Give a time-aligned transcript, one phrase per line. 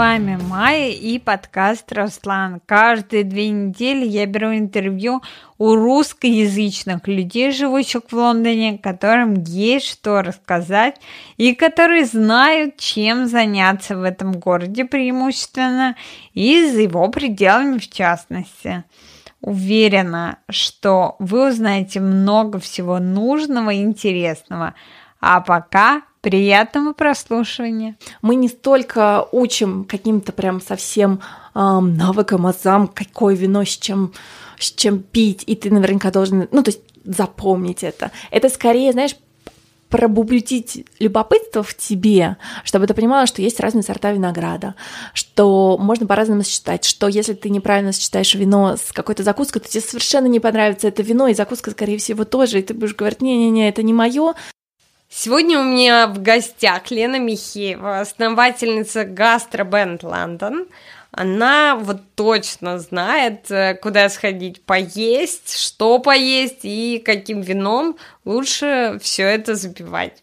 [0.00, 2.62] вами Майя и подкаст Руслан.
[2.64, 5.20] Каждые две недели я беру интервью
[5.58, 10.98] у русскоязычных людей, живущих в Лондоне, которым есть что рассказать
[11.36, 15.96] и которые знают, чем заняться в этом городе преимущественно
[16.32, 18.84] и за его пределами в частности.
[19.42, 24.72] Уверена, что вы узнаете много всего нужного и интересного.
[25.20, 27.96] А пока Приятного прослушивания.
[28.20, 31.20] Мы не столько учим каким-то прям совсем
[31.54, 34.12] эм, навыкам, азам, какое вино с чем,
[34.58, 38.10] с чем пить, и ты наверняка должен, ну, то есть запомнить это.
[38.30, 39.16] Это скорее, знаешь,
[39.90, 44.76] пробудить любопытство в тебе, чтобы ты понимала, что есть разные сорта винограда,
[45.14, 49.80] что можно по-разному сочетать, что если ты неправильно сочетаешь вино с какой-то закуской, то тебе
[49.82, 53.68] совершенно не понравится это вино, и закуска, скорее всего, тоже, и ты будешь говорить, не-не-не,
[53.68, 54.34] это не мое,
[55.12, 60.68] Сегодня у меня в гостях Лена Михеева, основательница Гастробенд Лондон.
[61.10, 69.24] Она вот точно знает, э, куда сходить поесть, что поесть и каким вином лучше все
[69.24, 70.22] это запивать.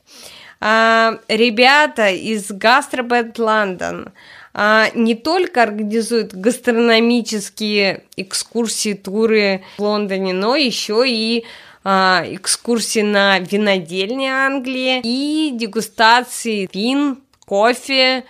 [0.62, 4.14] А, ребята из Гастробенд Лондон
[4.54, 11.46] а, не только организуют гастрономические экскурсии, туры в Лондоне, но еще и
[11.88, 18.26] экскурсии на винодельни Англии и дегустации вин, кофе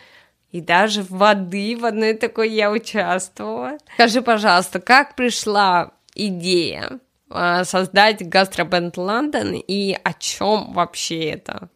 [0.51, 1.75] и даже воды.
[1.75, 3.77] В одной такой я участвовала.
[3.95, 6.99] Скажи, пожалуйста, как пришла идея
[7.29, 11.69] а, создать гастробенд Лондон и о чем вообще это?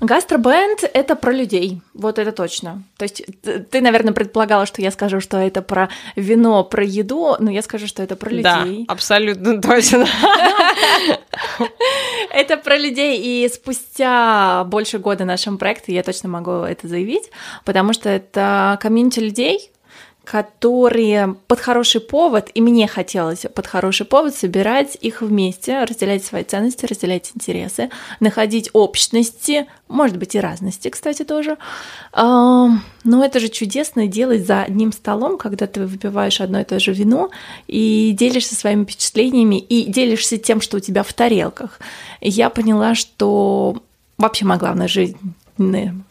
[0.00, 2.82] Гастробенд— это про людей, вот это точно.
[2.98, 3.24] То есть
[3.70, 7.86] ты, наверное, предполагала, что я скажу, что это про вино, про еду, но я скажу,
[7.86, 8.42] что это про людей.
[8.86, 10.06] Да, абсолютно точно.
[12.30, 17.30] Это про людей, и спустя больше года нашем проекте я точно могу это заявить,
[17.64, 19.70] потому что это комьюнити людей,
[20.26, 26.42] которые под хороший повод, и мне хотелось под хороший повод собирать их вместе, разделять свои
[26.42, 31.56] ценности, разделять интересы, находить общности, может быть и разности, кстати, тоже.
[32.12, 36.92] Но это же чудесно делать за одним столом, когда ты выпиваешь одно и то же
[36.92, 37.30] вино
[37.68, 41.78] и делишься своими впечатлениями и делишься тем, что у тебя в тарелках.
[42.20, 43.80] Я поняла, что
[44.18, 45.16] вообще моя главная жизнь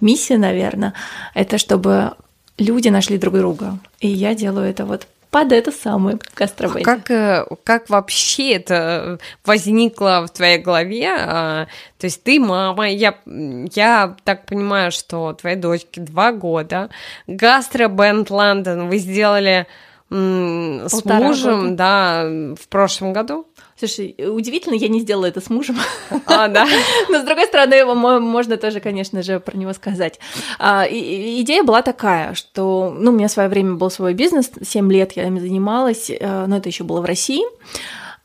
[0.01, 0.93] миссия, наверное,
[1.33, 2.13] это чтобы
[2.57, 3.77] люди нашли друг друга.
[3.99, 6.85] И я делаю это вот под это самое гастробейт.
[6.85, 11.13] Как, э, как вообще это возникло в твоей голове?
[11.13, 11.67] А,
[11.97, 16.89] то есть ты мама, я, я так понимаю, что твоей дочке два года.
[17.27, 19.67] Гастробенд Лондон вы сделали
[20.09, 21.75] с Полтора мужем, года.
[21.75, 22.23] да,
[22.55, 23.45] в прошлом году?
[23.77, 25.77] Слушай, удивительно, я не сделала это с мужем.
[26.27, 26.65] А, да.
[27.09, 30.19] Но, с другой стороны, можно тоже, конечно же, про него сказать.
[30.59, 34.51] А, и, идея была такая, что, ну, у меня в свое время был свой бизнес,
[34.61, 37.43] 7 лет я им занималась, э, но это еще было в России.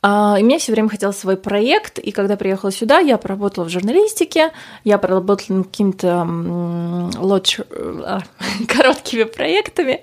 [0.03, 3.69] А, и мне все время хотелось свой проект, и когда приехала сюда, я поработала в
[3.69, 4.51] журналистике,
[4.83, 6.27] я поработала над какими-то
[7.19, 7.59] лоч...
[7.69, 8.21] А,
[8.67, 10.01] короткими проектами.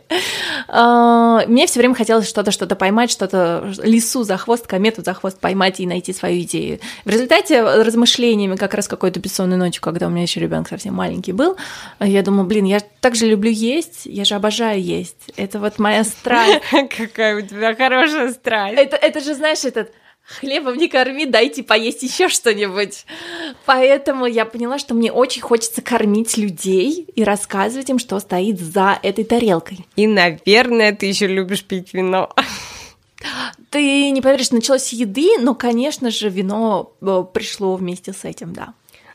[0.69, 5.41] А, мне все время хотелось что-то, что-то поймать, что-то лесу за хвост, комету за хвост
[5.41, 6.79] поймать и найти свою идею.
[7.05, 11.33] В результате размышлениями как раз какой-то бессонной ночью, когда у меня еще ребенок совсем маленький
[11.33, 11.57] был,
[11.99, 15.33] я думаю, блин, я так же люблю есть, я же обожаю есть.
[15.37, 16.63] Это вот моя страсть.
[16.97, 18.79] Какая у тебя хорошая страсть.
[18.79, 19.88] Это, это же, знаешь, этот
[20.29, 23.07] хлебом не корми, дайте поесть еще что-нибудь.
[23.65, 28.99] Поэтому я поняла, что мне очень хочется кормить людей и рассказывать им, что стоит за
[29.03, 29.87] этой тарелкой.
[29.97, 32.33] И, наверное, ты еще любишь пить вино.
[33.71, 38.55] Ты не поверишь, началось с еды, но, конечно же, вино э, пришло вместе с этим,
[38.55, 38.75] да.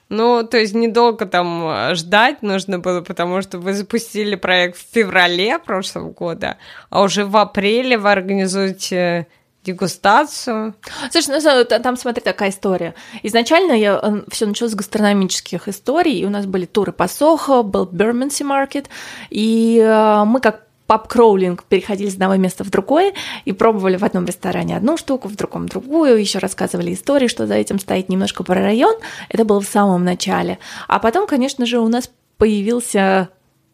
[0.10, 4.94] Ну, то есть недолго там э, ждать нужно было, потому что вы запустили проект в
[4.94, 6.58] феврале прошлого года,
[6.90, 9.28] а уже в апреле вы организуете
[9.64, 10.76] дегустацию.
[11.12, 12.96] Слушай, ну, там, смотри, такая история.
[13.24, 17.64] Изначально я э, все началось с гастрономических историй, и у нас были туры по Сохо,
[17.64, 18.90] был Берменси маркет,
[19.30, 23.14] и э, мы как паб-кроулинг переходили с одного места в другое
[23.46, 27.56] и пробовали в одном ресторане одну штуку, в другом другую, еще рассказывали истории, что за
[27.56, 28.96] этим стоит немножко про район.
[29.30, 30.60] Это было в самом начале.
[30.88, 33.30] А потом, конечно же, у нас появился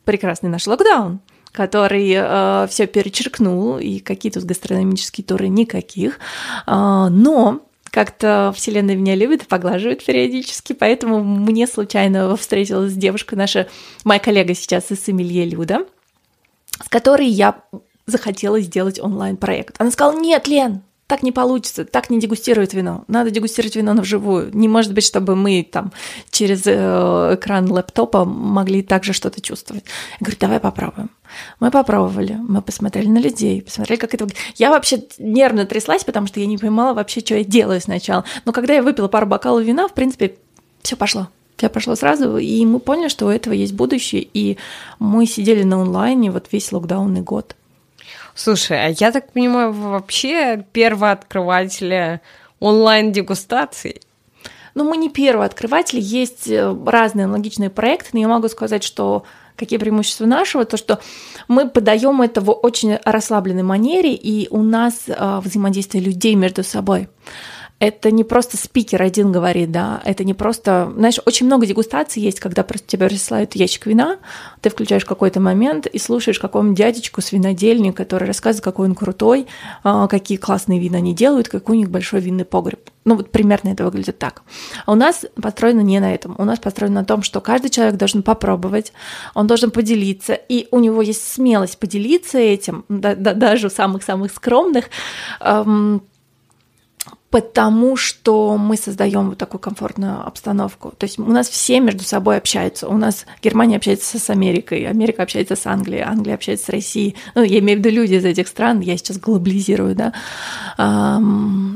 [0.05, 1.19] прекрасный наш локдаун
[1.51, 6.19] который э, все перечеркнул, и какие тут гастрономические туры никаких.
[6.67, 7.61] Э, но
[7.91, 13.67] как-то Вселенная меня любит и поглаживает периодически, поэтому мне случайно встретилась девушка, наша,
[14.03, 15.85] моя коллега сейчас из Эмилье Люда,
[16.83, 17.61] с которой я
[18.05, 19.75] захотела сделать онлайн-проект.
[19.79, 23.03] Она сказала, нет, Лен, так не получится, так не дегустируют вино.
[23.07, 24.55] Надо дегустировать вино на вживую.
[24.55, 25.91] Не может быть, чтобы мы там
[26.29, 29.85] через э, экран лэптопа могли также что-то чувствовать.
[30.19, 31.09] Я говорю, давай попробуем.
[31.59, 34.43] Мы попробовали, мы посмотрели на людей, посмотрели, как это выглядит.
[34.55, 38.25] Я вообще нервно тряслась, потому что я не понимала вообще, что я делаю сначала.
[38.45, 40.35] Но когда я выпила пару бокалов вина, в принципе,
[40.81, 41.27] все пошло.
[41.57, 44.57] Все пошло сразу, и мы поняли, что у этого есть будущее, и
[44.97, 47.55] мы сидели на онлайне вот весь локдаунный год.
[48.33, 52.21] Слушай, а я так понимаю, вы вообще первооткрыватели
[52.61, 54.01] онлайн-дегустаций?
[54.73, 59.25] Ну, мы не первые открыватели, есть э, разные аналогичные проекты, но я могу сказать, что
[59.59, 60.99] какие преимущества нашего, то что
[61.47, 67.09] мы подаем это в очень расслабленной манере, и у нас э, взаимодействие людей между собой
[67.79, 72.41] это не просто спикер один говорит, да, это не просто, знаешь, очень много дегустаций есть,
[72.41, 74.17] когда просто тебе присылают ящик вина,
[74.59, 77.31] ты включаешь какой-то момент и слушаешь какому дядечку с
[77.93, 79.47] который рассказывает, какой он крутой,
[79.83, 82.89] а, какие классные вина они делают, какой у них большой винный погреб.
[83.05, 84.43] Ну вот примерно это выглядит так.
[84.85, 86.35] А у нас построено не на этом.
[86.37, 88.91] У нас построено на том, что каждый человек должен попробовать,
[89.33, 94.33] он должен поделиться, и у него есть смелость поделиться этим, да, да, даже у самых-самых
[94.33, 94.89] скромных,
[95.39, 96.03] эм,
[97.29, 100.93] потому что мы создаем вот такую комфортную обстановку.
[100.97, 102.87] То есть у нас все между собой общаются.
[102.87, 107.15] У нас Германия общается с Америкой, Америка общается с Англией, Англия общается с Россией.
[107.35, 110.13] Ну, я имею в виду люди из этих стран, я сейчас глобализирую, да.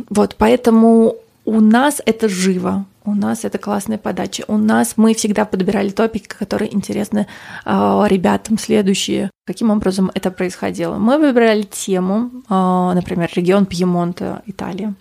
[0.09, 4.43] Вот, поэтому у нас это живо, у нас это классная подача.
[4.47, 7.27] У нас мы всегда подбирали топики, которые интересны
[7.65, 9.29] э, ребятам следующие.
[9.45, 10.97] Каким образом это происходило?
[10.97, 14.93] Мы выбирали тему, э, например, регион Пьемонта, Италия.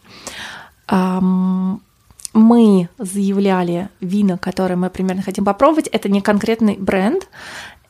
[0.90, 1.20] Э,
[2.34, 5.88] мы заявляли вина, которые мы примерно хотим попробовать.
[5.88, 7.28] Это не конкретный бренд,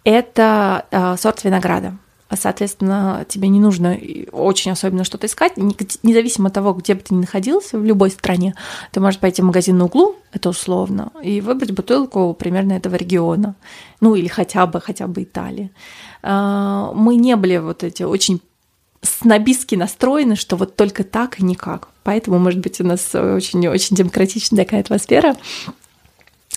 [0.05, 1.97] это э, сорт винограда.
[2.35, 3.99] Соответственно, тебе не нужно
[4.33, 8.55] очень особенно что-то искать, независимо от того, где бы ты ни находился, в любой стране,
[8.91, 13.55] ты можешь пойти в магазин на углу, это условно, и выбрать бутылку примерно этого региона,
[14.01, 15.71] ну или хотя бы, хотя бы Италии.
[16.23, 18.41] А, мы не были вот эти очень
[19.03, 21.89] снобистски настроены, что вот только так и никак.
[22.05, 25.37] Поэтому, может быть, у нас очень-очень демократичная такая атмосфера.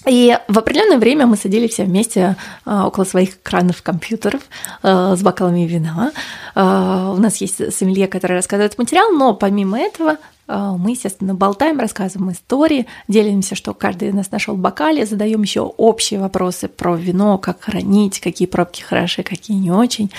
[0.08, 2.36] И в определенное время мы садились все вместе
[2.66, 4.42] а, около своих экранов компьютеров
[4.84, 6.12] а, с бокалами вина.
[6.54, 12.32] А, у нас есть сомелье, который рассказывает материал, но помимо этого мы, естественно, болтаем, рассказываем
[12.32, 17.38] истории, делимся, что каждый из нас нашел в бокале, задаем еще общие вопросы про вино,
[17.38, 20.12] как хранить, какие пробки хороши, какие не очень,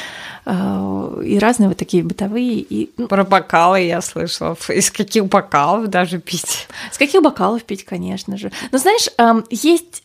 [0.45, 2.59] а, и разные вот такие бытовые.
[2.59, 2.91] И...
[2.97, 6.69] Ну, про бокалы я слышала, из каких бокалов даже пить?
[6.91, 8.51] С каких бокалов пить, конечно же.
[8.73, 9.09] Но знаешь,
[9.51, 10.03] есть,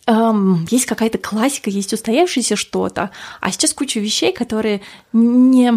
[0.69, 4.81] есть какая-то классика, есть устоявшееся что-то, а сейчас куча вещей, которые
[5.13, 5.73] не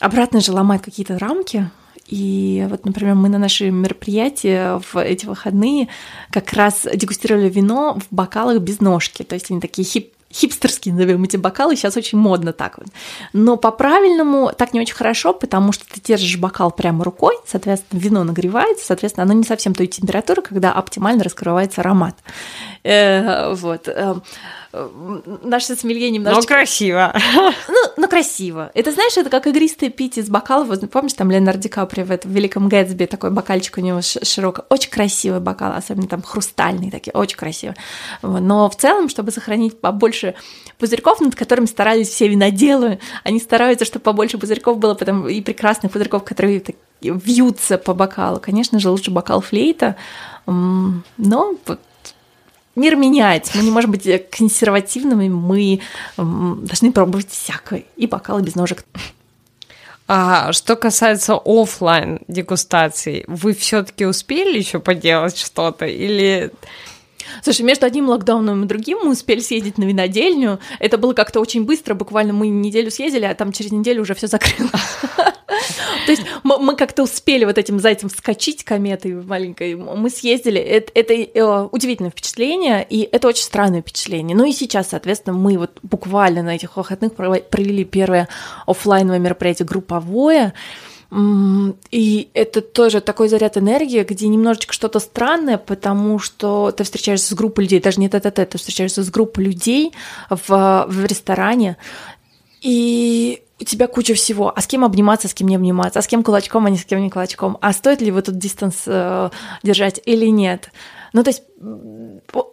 [0.00, 1.70] обратно же ломают какие-то рамки,
[2.10, 5.88] и вот, например, мы на наши мероприятия в эти выходные
[6.32, 9.22] как раз дегустировали вино в бокалах без ножки.
[9.22, 12.86] То есть они такие хип хипстерские, назовем эти бокалы, сейчас очень модно так вот.
[13.32, 18.24] Но по-правильному так не очень хорошо, потому что ты держишь бокал прямо рукой, соответственно, вино
[18.24, 22.16] нагревается, соответственно, оно не совсем той температуры, когда оптимально раскрывается аромат.
[22.84, 23.88] Э, вот.
[24.72, 26.42] Наше сомелье немножечко...
[26.42, 27.12] Но красиво.
[27.68, 28.70] Ну, ну, красиво.
[28.74, 30.68] Это, знаешь, это как игристое пить из бокалов.
[30.68, 34.62] Вот, помнишь, там Леонард Ди Каприо в этом Великом Гэтсби такой бокальчик у него широкий.
[34.68, 37.74] Очень красивый бокал, особенно там хрустальный такие, очень красиво.
[38.22, 40.36] Но в целом, чтобы сохранить побольше
[40.78, 45.90] пузырьков, над которыми старались все виноделы, они стараются, чтобы побольше пузырьков было, потом и прекрасных
[45.90, 46.62] пузырьков, которые
[47.02, 48.38] вьются по бокалу.
[48.38, 49.96] Конечно же, лучше бокал флейта,
[50.46, 51.54] но
[52.76, 55.80] мир меняется, мы не можем быть консервативными, мы
[56.16, 58.84] должны пробовать всякое, и бокалы без ножек.
[60.12, 65.86] А что касается офлайн дегустаций, вы все-таки успели еще поделать что-то?
[65.86, 66.50] Или
[67.42, 70.58] Слушай, между одним локдауном и другим мы успели съездить на винодельню.
[70.78, 74.26] Это было как-то очень быстро, буквально мы неделю съездили, а там через неделю уже все
[74.26, 74.70] закрылось.
[76.06, 79.74] То есть мы, как-то успели вот этим зайцем вскочить кометой маленькой.
[79.74, 80.60] Мы съездили.
[80.60, 84.36] Это, это э, удивительное впечатление, и это очень странное впечатление.
[84.36, 88.28] Ну и сейчас, соответственно, мы вот буквально на этих выходных провели первое
[88.66, 90.54] офлайновое мероприятие групповое.
[91.12, 97.36] И это тоже такой заряд энергии, где немножечко что-то странное, потому что ты встречаешься с
[97.36, 99.92] группой людей, даже не это ты встречаешься с группой людей
[100.28, 101.76] в, в ресторане,
[102.60, 104.52] и у тебя куча всего.
[104.54, 106.84] А с кем обниматься, с кем не обниматься, а с кем кулачком, а не с
[106.84, 107.58] кем не кулачком.
[107.60, 109.30] А стоит ли вот этот дистанс э,
[109.62, 110.70] держать или нет?
[111.12, 111.42] Ну, то есть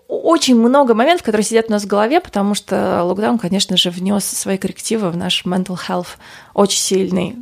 [0.08, 4.26] очень много моментов, которые сидят у нас в голове, потому что локдаун, конечно же, внес
[4.26, 6.18] свои коррективы в наш mental health
[6.54, 7.36] очень сильный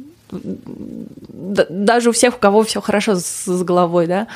[0.44, 4.28] даже у всех, у кого все хорошо с, с головой, да.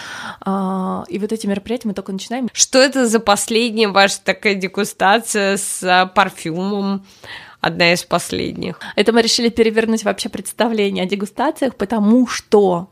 [0.41, 2.49] А, и вот эти мероприятия мы только начинаем.
[2.53, 7.05] Что это за последняя ваша такая дегустация с а, парфюмом?
[7.61, 8.79] Одна из последних.
[8.95, 12.89] Это мы решили перевернуть вообще представление о дегустациях, потому что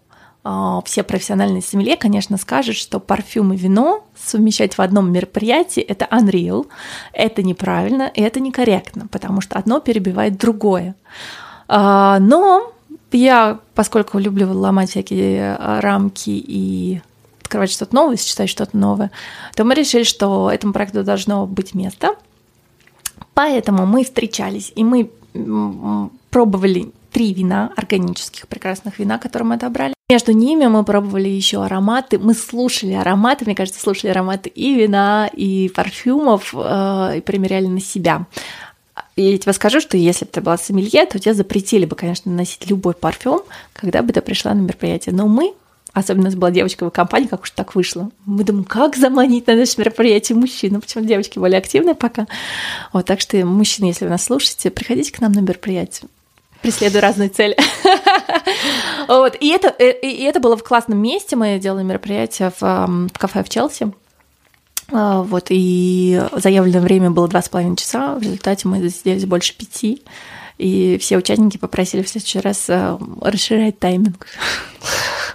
[0.49, 6.05] а, все профессиональные сомелье, конечно, скажут, что парфюм и вино совмещать в одном мероприятии– это
[6.05, 6.67] unreal,
[7.11, 10.95] это неправильно и это некорректно, потому что одно перебивает другое.
[11.67, 12.71] А, но
[13.11, 17.01] я, поскольку люблю ломать всякие а, рамки и
[17.41, 19.11] открывать что-то новое, сочетать что-то новое,
[19.55, 22.15] то мы решили, что этому проекту должно быть место.
[23.33, 25.11] Поэтому мы встречались, и мы
[26.29, 29.93] пробовали три вина, органических прекрасных вина, которые мы отобрали.
[30.09, 35.29] Между ними мы пробовали еще ароматы, мы слушали ароматы, мне кажется, слушали ароматы и вина,
[35.33, 38.25] и парфюмов, э, и примеряли на себя.
[39.17, 42.69] Я тебе скажу, что если бы ты была сомелье, то тебе запретили бы, конечно, носить
[42.69, 43.41] любой парфюм,
[43.73, 45.13] когда бы ты пришла на мероприятие.
[45.13, 45.53] Но мы
[45.93, 48.11] особенно у нас была девочка в компании, как уж так вышло.
[48.25, 52.27] Мы думаем, как заманить на наше мероприятие мужчину, почему девочки более активные пока.
[52.93, 56.09] Вот, так что, мужчины, если вы нас слушаете, приходите к нам на мероприятие
[56.61, 57.55] преследуя разные цели.
[59.07, 59.37] вот.
[59.39, 61.35] и, это, э, и это было в классном месте.
[61.35, 63.93] Мы делали мероприятие в, в кафе в Челси.
[64.91, 68.15] А, вот, и заявленное время было два с половиной часа.
[68.15, 70.01] В результате мы засиделись больше пяти.
[70.57, 74.27] И все участники попросили в следующий раз э, расширять тайминг.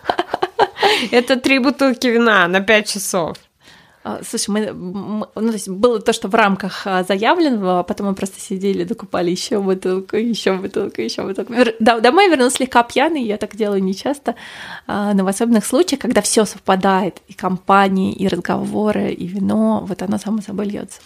[1.13, 3.37] Это три бутылки вина на пять часов.
[4.05, 8.09] А, слушай, мы, ну, то есть было то, что в рамках а, заявленного, а потом
[8.09, 11.55] мы просто сидели, докупали еще бутылку, еще бутылку, еще бутылку.
[11.79, 14.35] Да, домой вернулась слегка пьяный, я так делаю нечасто,
[14.89, 20.19] но в особенных случаях, когда все совпадает, и компании, и разговоры, и вино, вот оно
[20.19, 21.01] само собой льется.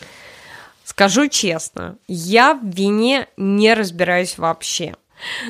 [0.84, 4.94] Скажу честно, я в вине не разбираюсь вообще.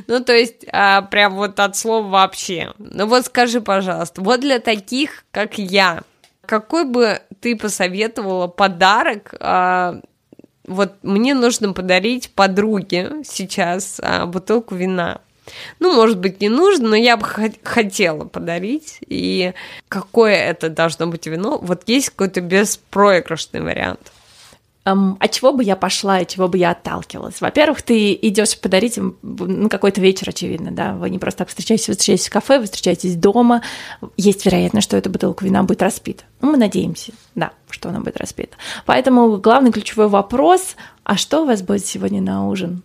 [0.06, 2.72] Ну, то есть, а, прям вот от слова вообще.
[2.78, 6.02] Ну вот скажи, пожалуйста, вот для таких, как я,
[6.46, 9.34] какой бы ты посоветовала подарок?
[9.40, 10.00] А,
[10.66, 15.20] вот мне нужно подарить подруге сейчас а, бутылку вина.
[15.78, 17.24] Ну, может быть, не нужно, но я бы
[17.62, 18.98] хотела подарить.
[19.06, 19.52] И
[19.88, 21.58] какое это должно быть вино?
[21.58, 24.12] Вот есть какой-то беспроигрышный вариант
[24.86, 27.40] эм, от чего бы я пошла и чего бы я отталкивалась?
[27.40, 31.88] Во-первых, ты идешь подарить им ну, какой-то вечер, очевидно, да, вы не просто так встречаетесь,
[31.88, 33.62] вы встречаетесь в кафе, вы встречаетесь дома,
[34.16, 36.24] есть вероятность, что эта бутылка вина будет распита.
[36.40, 38.56] Ну, мы надеемся, да, что она будет распита.
[38.86, 42.82] Поэтому главный ключевой вопрос, а что у вас будет сегодня на ужин?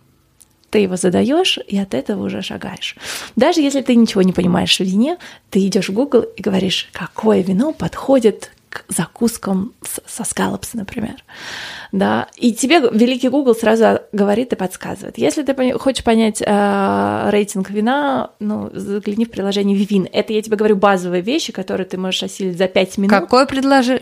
[0.70, 2.96] ты его задаешь и от этого уже шагаешь.
[3.36, 5.18] Даже если ты ничего не понимаешь в вине,
[5.50, 9.74] ты идешь в Google и говоришь, какое вино подходит к закускам
[10.06, 11.16] со скалопс, например.
[11.92, 15.18] Да, и тебе великий Google сразу говорит и подсказывает.
[15.18, 20.08] Если ты хочешь понять э, рейтинг вина, ну, загляни в приложение Vivin.
[20.10, 23.10] Это я тебе говорю базовые вещи, которые ты можешь осилить за 5 минут.
[23.10, 24.00] Какое предложи...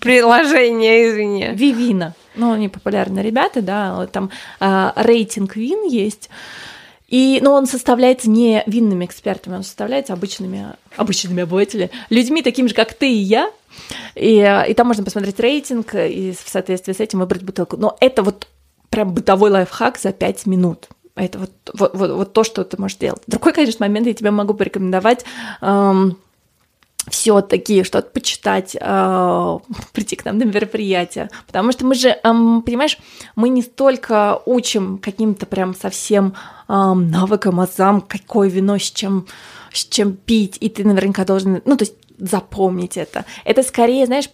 [0.00, 1.48] приложение, извини?
[1.54, 2.14] Вивина.
[2.36, 6.28] Ну, они популярные ребята, да, там э, рейтинг вин есть.
[7.10, 12.74] И, но он составляется не винными экспертами, он составляется обычными, обычными обывателями, людьми такими же,
[12.74, 13.50] как ты и я,
[14.14, 17.76] и, и там можно посмотреть рейтинг и в соответствии с этим выбрать бутылку.
[17.76, 18.46] Но это вот
[18.90, 20.88] прям бытовой лайфхак за 5 минут.
[21.16, 23.22] Это вот, вот, вот, вот то, что ты можешь делать.
[23.26, 25.24] Другой, конечно, момент я тебе могу порекомендовать
[25.60, 26.16] эм,
[27.08, 29.58] все-таки что-то почитать, э,
[29.92, 31.30] прийти к нам на мероприятие.
[31.46, 32.98] Потому что мы же, э, понимаешь,
[33.36, 36.34] мы не столько учим каким-то прям совсем
[36.68, 39.26] э, навыкам, азам, какое вино с чем,
[39.72, 43.24] с чем пить, и ты наверняка должен, ну, то есть запомнить это.
[43.44, 44.28] Это скорее, знаешь,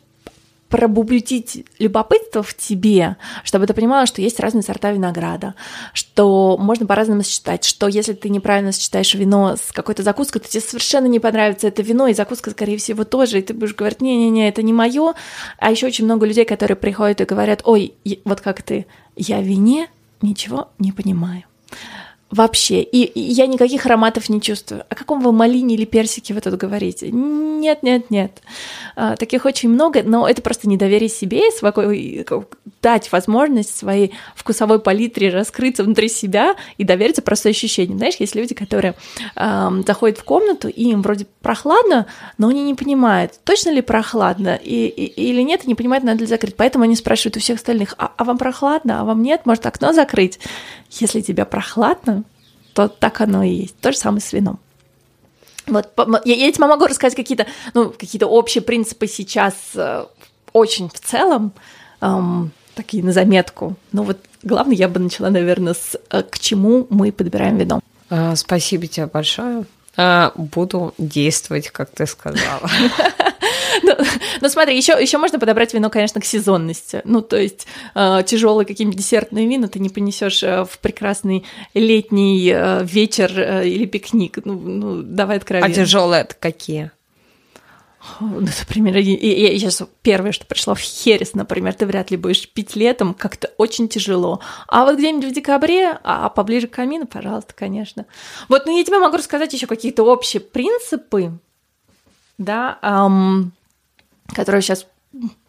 [0.77, 5.55] пробудить любопытство в тебе, чтобы ты понимала, что есть разные сорта винограда,
[5.95, 10.61] что можно по-разному сочетать, что если ты неправильно сочетаешь вино с какой-то закуской, то тебе
[10.61, 14.51] совершенно не понравится это вино, и закуска, скорее всего, тоже, и ты будешь говорить, не-не-не,
[14.51, 15.15] это не мое.
[15.59, 17.95] А еще очень много людей, которые приходят и говорят, ой,
[18.27, 18.85] вот как ты,
[19.17, 19.89] я в вине
[20.21, 21.45] ничего не понимаю.
[22.37, 22.83] Вообще.
[22.83, 24.85] И, и я никаких ароматов не чувствую.
[24.91, 27.11] О каком вы малине или персике вы тут говорите?
[27.11, 28.43] Нет, нет, нет.
[28.95, 32.27] А, таких очень много, но это просто недоверие себе, свой,
[32.83, 37.97] дать возможность своей вкусовой палитре раскрыться внутри себя и довериться просто ощущениям.
[37.97, 38.95] Знаешь, есть люди, которые
[39.35, 44.61] э, заходят в комнату, и им вроде прохладно, но они не понимают, точно ли прохладно
[44.63, 46.55] и, и, или нет, и не понимают, надо ли закрыть.
[46.55, 49.95] Поэтому они спрашивают у всех остальных, а, а вам прохладно, а вам нет, может окно
[49.95, 50.39] закрыть?
[50.91, 52.25] Если тебе прохладно,
[52.77, 53.77] то так оно и есть.
[53.79, 54.59] То же самое с вином.
[55.67, 55.91] Вот,
[56.27, 60.05] я, я тебе могу рассказать какие-то, ну, какие-то общие принципы сейчас э,
[60.53, 61.53] очень в целом,
[62.03, 63.77] эм, такие на заметку.
[63.93, 67.81] Но вот главное, я бы начала, наверное, с э, к чему мы подбираем вино.
[68.11, 69.65] А, спасибо тебе большое.
[69.97, 72.69] А, буду действовать, как ты сказала.
[73.83, 73.93] Ну,
[74.41, 77.03] ну, смотри, еще, еще можно подобрать вино, конечно, к сезонности.
[77.05, 82.51] Ну, то есть э, тяжелые какие-нибудь десертные вина ты не понесешь э, в прекрасный летний
[82.55, 84.39] э, вечер или пикник.
[84.45, 85.73] Ну, ну давай откровенно.
[85.73, 86.91] А тяжелые это какие?
[88.21, 92.49] Ну, например, я, я сейчас первое, что пришло в Херес, например, ты вряд ли будешь
[92.49, 94.41] пить летом, как-то очень тяжело.
[94.69, 98.07] А вот где-нибудь в декабре, а поближе к камину, пожалуйста, конечно.
[98.49, 101.33] Вот, ну я тебе могу рассказать еще какие-то общие принципы,
[102.39, 103.53] да, эм,
[104.35, 104.87] которые сейчас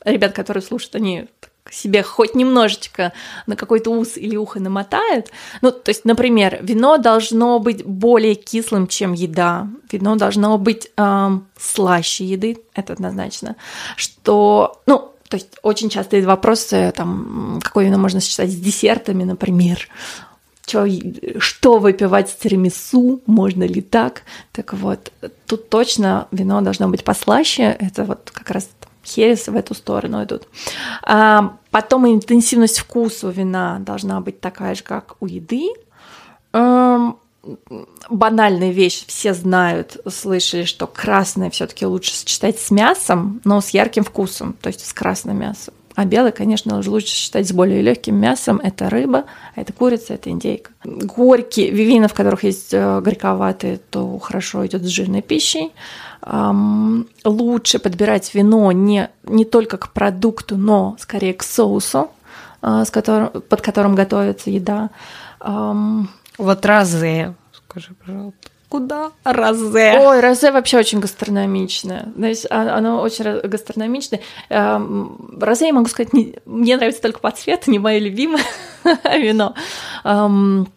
[0.06, 1.28] ребят, которые слушают, они
[1.72, 3.14] себе хоть немножечко
[3.46, 5.32] на какой-то ус или ухо намотают.
[5.62, 9.68] Ну, то есть, например, вино должно быть более кислым, чем еда.
[9.92, 13.56] Вино должно быть эм, слаще еды, это однозначно.
[13.96, 19.90] Что, ну, то есть очень частые вопросы, там, какое вино можно сочетать с десертами, например.
[20.68, 20.86] Что,
[21.40, 24.24] что выпивать с тирамису, можно ли так?
[24.52, 25.14] Так вот,
[25.46, 27.76] тут точно вино должно быть послаще.
[27.80, 28.68] Это вот как раз
[29.06, 30.48] херес в эту сторону идут.
[31.04, 35.70] А, потом интенсивность вкуса вина должна быть такая же, как у еды.
[36.52, 37.16] А,
[38.10, 44.04] банальная вещь, все знают, слышали, что красное все-таки лучше сочетать с мясом, но с ярким
[44.04, 45.74] вкусом, то есть с красным мясом.
[45.98, 48.62] А белый, конечно, лучше считать с более легким мясом.
[48.64, 49.26] Это рыба,
[49.56, 50.70] это курица, это индейка.
[50.84, 55.72] Горькие вина, в которых есть э, горьковатые, то хорошо идет с жирной пищей
[57.24, 62.12] лучше подбирать вино не, не только к продукту, но скорее к соусу,
[62.62, 64.92] э, с которым, под которым готовится еда.
[65.40, 68.47] Вот розе, скажи, пожалуйста.
[68.70, 69.12] Куда?
[69.24, 69.98] Розе.
[70.00, 72.12] Ой, розе вообще очень гастрономичное.
[72.16, 74.20] Знаешь, а, оно очень гастрономичное.
[74.50, 78.44] Эм, розе, я могу сказать, не, мне нравится только по цвету, не мое любимое
[79.16, 79.56] вино.
[80.04, 80.68] Эм,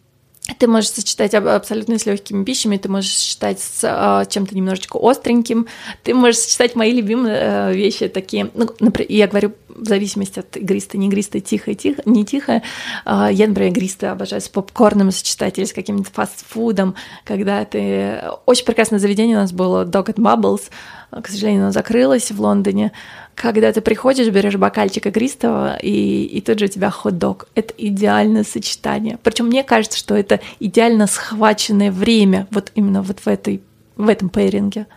[0.57, 5.67] ты можешь сочетать абсолютно с легкими пищами, ты можешь сочетать с э, чем-то немножечко остреньким,
[6.03, 10.57] ты можешь сочетать мои любимые э, вещи такие, ну, например, я говорю в зависимости от
[10.57, 12.61] игристой, не игристой, тихо, тихо, не тихо.
[13.05, 18.21] Я, например, игристую обожаю с попкорном сочетать или с каким-нибудь фастфудом, когда ты...
[18.45, 20.69] Очень прекрасное заведение у нас было Dog and Bubbles,
[21.11, 22.93] к сожалению, оно закрылось в Лондоне,
[23.35, 27.47] когда ты приходишь, берешь бокальчик игристого, и, и тут же у тебя хот-дог.
[27.53, 29.19] Это идеальное сочетание.
[29.21, 33.61] Причем мне кажется, что это идеально схваченное время вот именно вот в, этой,
[33.97, 34.87] в этом пейринге.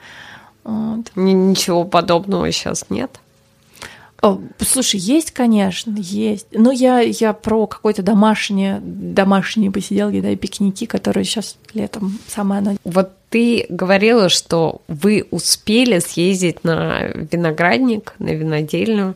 [0.63, 1.11] Вот.
[1.17, 3.19] Ничего подобного сейчас нет.
[4.61, 6.47] Слушай, есть, конечно, есть.
[6.53, 12.61] Но я, я про какой-то домашние, домашние посиделки, да, и пикники, которые сейчас летом самое
[12.61, 12.77] оно.
[12.85, 19.15] Вот ты говорила, что вы успели съездить на виноградник, на винодельню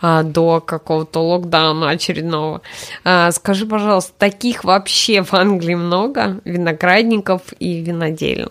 [0.00, 2.62] а, до какого-то локдауна очередного.
[3.04, 8.50] А, скажи, пожалуйста, таких вообще в Англии много виноградников и винодельн?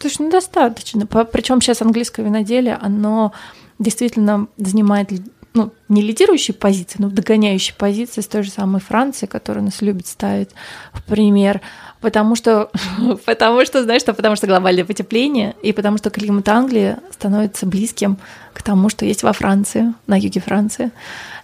[0.00, 1.06] Слушай, ну достаточно.
[1.06, 3.32] Причем сейчас английское виноделие, оно
[3.80, 5.10] действительно занимает
[5.52, 10.06] ну, не лидирующие позиции, но догоняющие позиции с той же самой Франции, которая нас любит
[10.06, 10.50] ставить
[10.92, 11.60] в пример,
[12.00, 12.70] потому что,
[13.26, 18.18] потому что, знаешь что, потому что глобальное потепление, и потому что климат Англии становится близким
[18.52, 20.92] к тому, что есть во Франции, на юге Франции,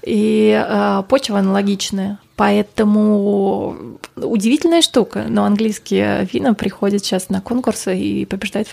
[0.04, 8.24] и э, почва аналогичная, поэтому удивительная штука, но английские вина приходят сейчас на конкурсы и
[8.24, 8.68] побеждают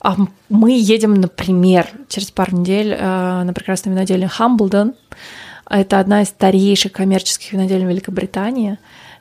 [0.00, 0.16] а
[0.48, 4.94] мы едем, например, через пару недель э, на прекрасное винодельню Хамблдон.
[5.68, 8.78] Это одна из старейших коммерческих винодельн Великобритании.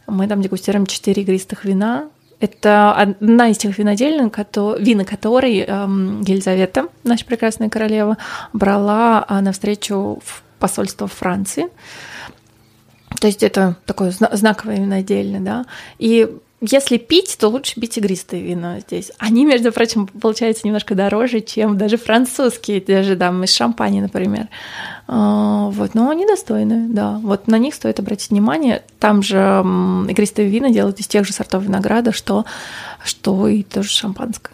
[0.08, 2.10] Мы там дегустируем четыре игристых вина.
[2.40, 4.38] Это одна из тех винодельных,
[4.80, 8.18] вина которой эм, Елизавета, наша прекрасная королева,
[8.52, 11.68] брала а, навстречу в посольство Франции.
[13.20, 15.66] То есть это такое знаковое винодельня, да.
[15.98, 16.30] И
[16.62, 19.12] если пить, то лучше пить игристые вина здесь.
[19.18, 24.48] Они, между прочим, получаются немножко дороже, чем даже французские, даже там из шампани, например.
[25.08, 27.20] А, вот, но они достойны, да.
[27.22, 28.84] Вот на них стоит обратить внимание.
[29.00, 29.38] Там же
[30.10, 32.46] игристые вина делают из тех же сортов винограда, что,
[33.04, 34.54] что и тоже шампанское.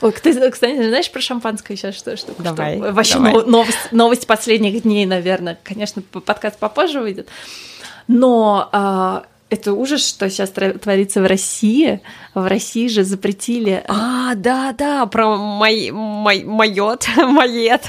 [0.00, 2.16] Ой, ты, кстати, знаешь про шампанское сейчас что?
[2.16, 2.78] что давай.
[2.78, 2.92] Что?
[2.92, 3.46] Вообще давай.
[3.46, 5.58] Новость, новость последних дней, наверное.
[5.62, 7.28] Конечно, подкаст попозже выйдет.
[8.08, 12.00] Но а, это ужас, что сейчас творится в России.
[12.34, 13.82] В России же запретили...
[13.88, 17.82] А, да-да, про май, май, майот, майет.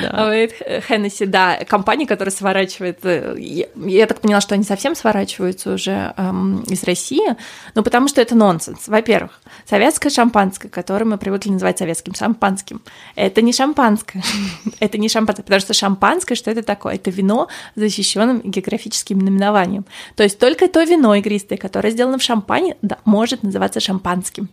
[0.00, 0.32] Да.
[0.80, 2.98] Хеннесси, да, компания, которая сворачивает.
[3.04, 7.36] Э, я, я так поняла, что они совсем сворачиваются уже эм, из России,
[7.74, 8.88] ну потому что это нонсенс.
[8.88, 12.82] Во-первых, советское шампанское, которое мы привыкли называть советским шампанским,
[13.14, 14.22] это не шампанское,
[14.80, 16.94] это не шампанское, потому что шампанское, что это такое?
[16.94, 19.84] Это вино с защищенным географическим наименованием.
[20.16, 24.48] То есть только то вино игристое, которое сделано в шампане, может называться шампанским.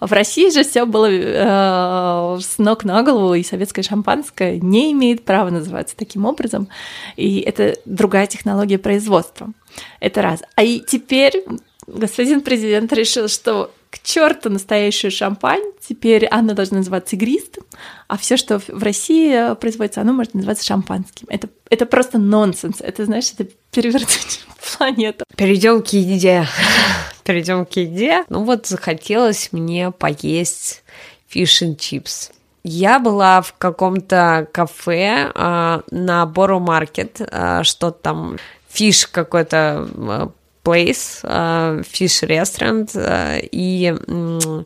[0.00, 5.24] В России же все было э, с ног на голову, и советское шампанское не имеет
[5.24, 6.68] права называться таким образом.
[7.16, 9.52] И это другая технология производства.
[10.00, 10.42] Это раз.
[10.54, 11.44] А и теперь
[11.86, 17.64] господин президент решил, что к черту настоящую шампань, теперь она должна называться игристым,
[18.08, 21.26] а все, что в России производится, оно может называться шампанским.
[21.30, 22.80] Это, это просто нонсенс.
[22.80, 24.44] Это, знаешь, это перевернуть
[24.76, 25.24] планету.
[25.36, 26.46] Перейдем к еде.
[27.24, 28.24] Перейдем к еде.
[28.28, 30.82] Ну вот захотелось мне поесть
[31.28, 32.30] фиш чипс.
[32.68, 40.28] Я была в каком-то кафе э, на Боро Маркет, э, что там fish какой-то э,
[40.64, 44.64] place, э, fish ресторан, и э,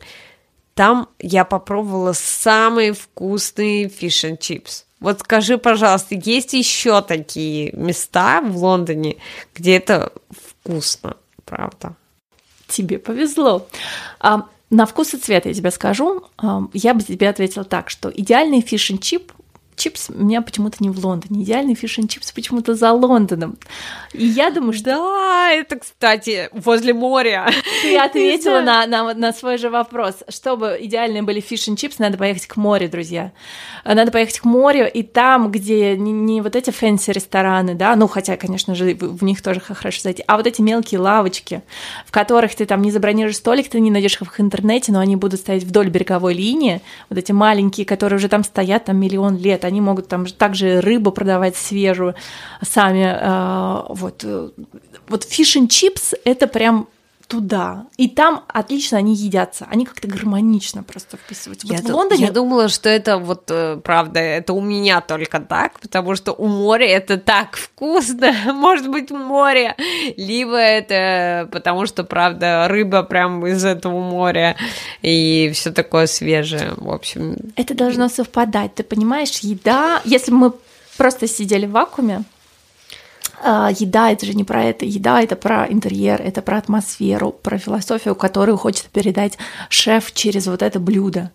[0.73, 4.85] там я попробовала самые вкусные fish and chips.
[4.99, 9.17] Вот скажи, пожалуйста, есть еще такие места в Лондоне,
[9.53, 11.93] где это вкусно, правда?
[12.67, 13.67] Тебе повезло.
[14.19, 16.23] А, на вкус и цвет я тебе скажу.
[16.73, 19.31] Я бы тебе ответила так, что идеальный fish 'n' chip
[19.75, 21.43] чипс у меня почему-то не в Лондоне.
[21.43, 23.57] Идеальный fish chips почему-то за Лондоном.
[24.13, 24.85] И я думаю, что...
[24.85, 27.49] Да, это, кстати, возле моря.
[27.81, 30.23] Ты ответила на, на, на свой же вопрос.
[30.29, 33.31] Чтобы идеальные были fish chips, надо поехать к морю, друзья.
[33.85, 38.07] Надо поехать к морю, и там, где не, не вот эти fancy рестораны, да, ну,
[38.07, 41.61] хотя, конечно же, в них тоже хорошо зайти, а вот эти мелкие лавочки,
[42.05, 45.15] в которых ты там не забронируешь столик, ты не найдешь их в интернете, но они
[45.15, 49.60] будут стоять вдоль береговой линии, вот эти маленькие, которые уже там стоят там миллион лет,
[49.65, 52.15] они могут там также рыбу продавать свежую
[52.61, 53.17] сами.
[53.19, 54.25] Э, вот,
[55.07, 56.87] вот фиш чипс это прям
[57.31, 57.85] туда.
[57.95, 59.65] И там отлично они едятся.
[59.71, 61.65] Они как-то гармонично просто вписываются.
[61.65, 62.25] Вот я, в Лондоне...
[62.25, 66.47] я думала, что это вот, э, правда, это у меня только так, потому что у
[66.47, 68.33] моря это так вкусно.
[68.53, 69.77] Может быть, море.
[70.17, 74.57] Либо это потому что, правда, рыба прям из этого моря
[75.01, 76.73] и все такое свежее.
[76.75, 77.37] В общем...
[77.55, 78.75] Это должно совпадать.
[78.75, 80.01] Ты понимаешь, еда...
[80.03, 80.53] Если бы мы
[80.97, 82.25] просто сидели в вакууме,
[83.43, 84.85] еда это же не про это.
[84.85, 89.37] Еда это про интерьер, это про атмосферу, про философию, которую хочет передать
[89.69, 91.31] шеф через вот это блюдо.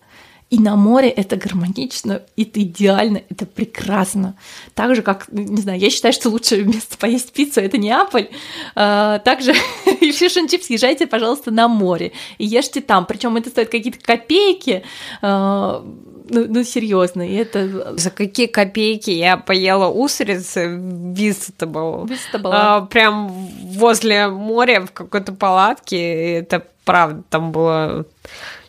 [0.49, 4.37] И на море это гармонично, это идеально, это прекрасно.
[4.75, 8.29] Так же, как, не знаю, я считаю, что лучшее место поесть пиццу– это Неаполь.
[8.73, 9.53] А, также
[9.99, 13.05] и fish chips езжайте, пожалуйста, на море и ешьте там.
[13.05, 14.83] Причем это стоит какие-то копейки.
[15.21, 15.85] А,
[16.29, 17.97] ну, ну серьезно, и это...
[17.97, 22.07] За какие копейки я поела устрицы в Whitstable.
[22.43, 26.39] А, прям возле моря в какой-то палатке.
[26.39, 28.05] Это правда, там было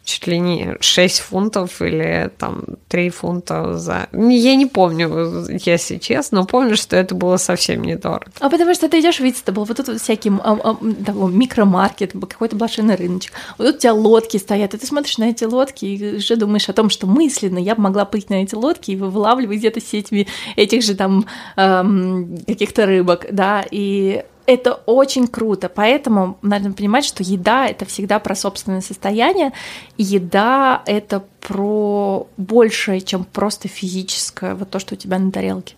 [0.08, 4.08] чуть ли не 6 фунтов или там 3 фунта за...
[4.12, 8.30] Я не помню, если честно, но помню, что это было совсем недорого.
[8.40, 12.56] А потому что ты идешь в Whitstable, вот тут всякий а, а, там, микромаркет, какой-то
[12.56, 16.16] блошиный рыночек, вот тут у тебя лодки стоят, и ты смотришь на эти лодки и
[16.16, 19.58] уже думаешь о том, что мысленно я бы могла плыть на эти лодки и вылавливать
[19.58, 25.68] где-то сетями этих же там эм, каких-то рыбок, да, и это очень круто.
[25.68, 29.52] Поэтому надо понимать, что еда это всегда про собственное состояние.
[29.98, 35.74] И еда это про большее, чем просто физическое, вот то, что у тебя на тарелке.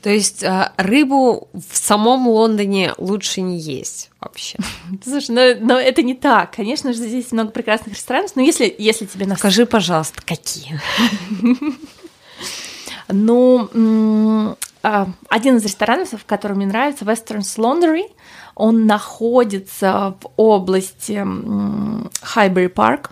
[0.00, 4.58] То есть а, рыбу в самом Лондоне лучше не есть вообще.
[5.04, 6.54] Слушай, но, но это не так.
[6.54, 9.26] Конечно же, здесь много прекрасных ресторанов, но если, если тебе...
[9.26, 9.40] Нас...
[9.40, 10.80] Скажи, пожалуйста, какие?
[13.10, 18.04] Ну, один из ресторанов, который мне нравится, Western Laundry,
[18.54, 21.24] он находится в области
[22.22, 23.10] Хайбери Парк.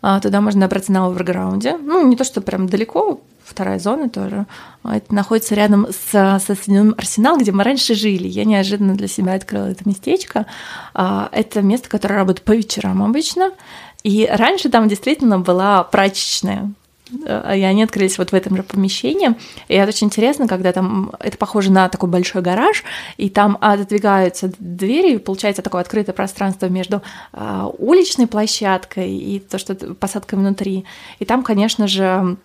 [0.00, 1.76] А, туда можно добраться на оверграунде.
[1.78, 4.46] Ну, не то, что прям далеко, вторая зона тоже.
[4.82, 8.26] А, это находится рядом с, со стадионом Арсенал, где мы раньше жили.
[8.26, 10.46] Я неожиданно для себя открыла это местечко.
[10.92, 13.52] Это место, которое работает по вечерам обычно.
[14.02, 16.72] И раньше там действительно была прачечная.
[17.24, 19.34] Э, и они открылись вот в этом же помещении.
[19.68, 22.84] И это очень интересно, когда там это похоже на такой большой гараж,
[23.16, 29.58] и там отодвигаются двери, и получается такое открытое пространство между э, уличной площадкой и то,
[29.58, 30.84] что посадкой внутри.
[31.18, 32.36] И там, конечно же,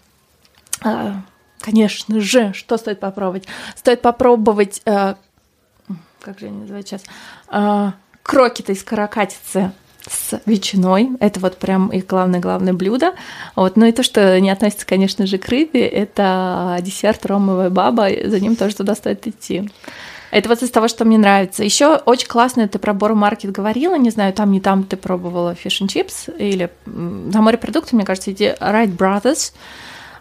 [0.84, 1.14] э,
[1.60, 3.46] конечно же, что стоит попробовать?
[3.76, 7.04] Стоит попробовать, как же они называют сейчас,
[8.24, 9.72] крокеты из каракатицы
[10.10, 11.12] с ветчиной.
[11.20, 13.14] Это вот прям их главное-главное блюдо.
[13.56, 13.78] Вот.
[13.78, 18.40] Ну и то, что не относится, конечно же, к рыбе, это десерт ромовая баба, за
[18.40, 19.70] ним тоже туда стоит идти.
[20.30, 21.64] Это вот из того, что мне нравится.
[21.64, 25.56] Еще очень классно ты про Бору Маркет говорила, не знаю, там не там ты пробовала
[25.56, 29.54] фиш чипс или на морепродукты, мне кажется, эти Wright Brothers,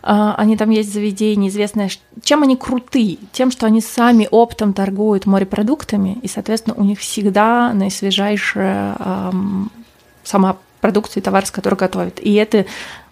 [0.07, 1.91] они там есть заведения, известные.
[2.23, 3.19] Чем они крутые?
[3.33, 9.73] Тем, что они сами оптом торгуют морепродуктами, и, соответственно, у них всегда наисвежайшая эм,
[10.23, 12.21] сама продукция товар, с которой готовят.
[12.21, 12.67] И это,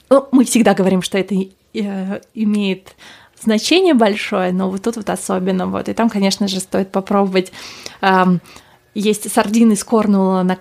[0.09, 2.95] ну, мы всегда говорим, что это э, имеет
[3.43, 5.67] значение большое, но вот тут вот особенно.
[5.67, 5.89] Вот.
[5.89, 7.51] И там, конечно же, стоит попробовать.
[8.03, 8.41] Эм,
[8.95, 10.59] есть сардины с корнула на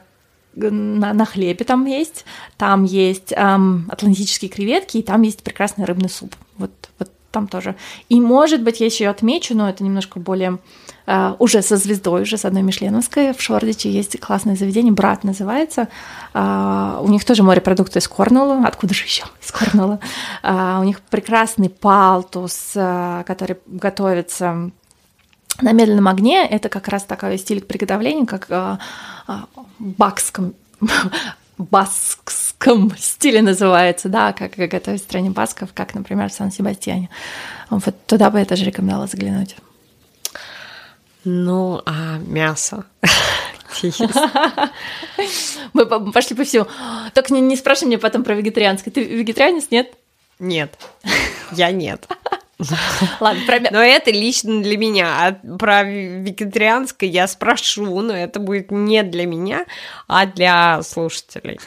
[0.56, 2.26] на, на хлебе там есть,
[2.58, 6.36] там есть эм, атлантические креветки, и там есть прекрасный рыбный суп.
[6.58, 7.76] Вот, вот там тоже.
[8.10, 10.60] И, может быть, я еще отмечу, но это немножко более
[11.08, 13.34] э, уже со звездой, уже с одной Мишленовской.
[13.34, 15.90] В Шордиче есть классное заведение, Брат называется.
[16.34, 18.62] Э, у них тоже морепродукты из Корнула.
[18.66, 20.00] Откуда же еще из Корнула?
[20.44, 24.72] Э, у них прекрасный палтус, э, который готовится
[25.62, 26.48] на медленном огне.
[26.48, 28.78] Это как раз такой стиль приготовления, как э,
[29.80, 30.54] бакском
[31.58, 37.10] баскском стиле называется, да, как готовить в стране басков, как, например, в Сан-Себастьяне.
[37.70, 39.56] Вот туда бы я тоже рекомендовала заглянуть.
[41.24, 42.86] Ну, а мясо?
[45.74, 46.68] Мы пошли по всему.
[47.14, 48.94] Только не, не спрашивай меня потом про вегетарианское.
[48.94, 49.94] Ты вегетарианец, нет?
[50.40, 50.78] Нет.
[51.52, 52.08] Я нет.
[53.20, 53.60] Ладно, про...
[53.72, 55.28] Но это лично для меня.
[55.28, 59.66] А про вегетарианское я спрошу, но это будет не для меня,
[60.08, 61.60] а для слушателей.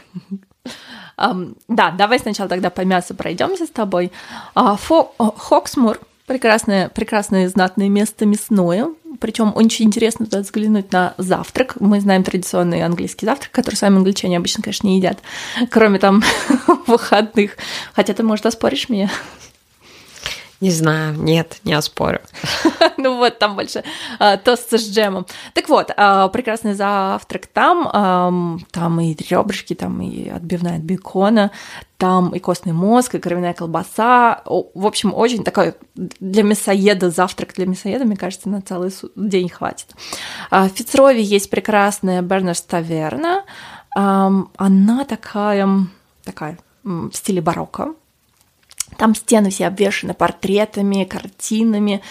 [1.19, 4.13] Um, да, давай сначала тогда по мясу пройдемся с тобой.
[4.55, 5.15] Uh, Фо...
[5.19, 8.89] Хоксмур прекрасное, прекрасное знатное место мясное.
[9.19, 11.77] Причем очень интересно туда взглянуть на завтрак.
[11.81, 15.19] Мы знаем традиционный английский завтрак, который сами англичане обычно, конечно, не едят,
[15.71, 16.23] кроме там
[16.87, 17.57] выходных.
[17.95, 19.11] Хотя ты, может, оспоришь меня?
[20.61, 22.21] Не знаю, нет, не оспорю.
[22.97, 23.85] ну вот, там больше
[24.19, 25.27] а, тост с джемом.
[25.53, 28.33] Так вот, а, прекрасный завтрак там, а,
[28.71, 31.51] там и ребрышки, там и отбивная от бекона,
[31.99, 34.43] там и костный мозг, и кровяная колбаса.
[34.47, 39.89] В общем, очень такой для мясоеда завтрак для мясоеда, мне кажется, на целый день хватит.
[40.51, 43.45] В Фицрове есть прекрасная Бернерс Таверна.
[43.91, 45.69] Она такая,
[46.25, 47.95] такая в стиле барокко,
[48.97, 52.03] там стены все обвешаны портретами, картинами,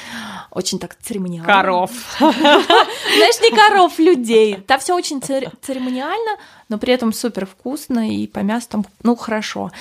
[0.52, 1.52] очень так церемониально.
[1.52, 1.92] Коров.
[2.20, 4.56] Знаешь, не коров, людей.
[4.68, 6.38] Там все очень церемониально,
[6.70, 9.72] но при этом супер вкусно и по мясу там, ну, хорошо.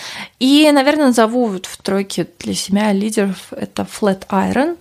[0.40, 4.76] И, наверное, назову вот в тройке для семья лидеров это Flat Iron.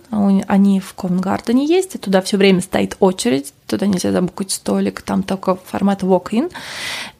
[0.48, 5.22] Они в Ковенгардене есть, и туда все время стоит очередь, туда нельзя забукать столик, там
[5.22, 6.52] только формат walk-in.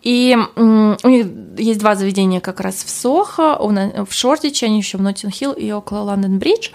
[0.02, 1.26] И у них
[1.59, 6.00] есть два заведения как раз в Сохо, в Шортиче, они еще в Ноттинг-Хилл и около
[6.00, 6.70] Лондон-Бридж.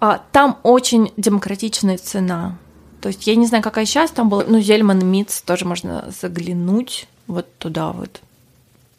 [0.00, 2.58] А, там очень демократичная цена.
[3.00, 4.44] То есть я не знаю, какая сейчас там была.
[4.46, 8.20] Ну, Зельман Митц тоже можно заглянуть вот туда вот.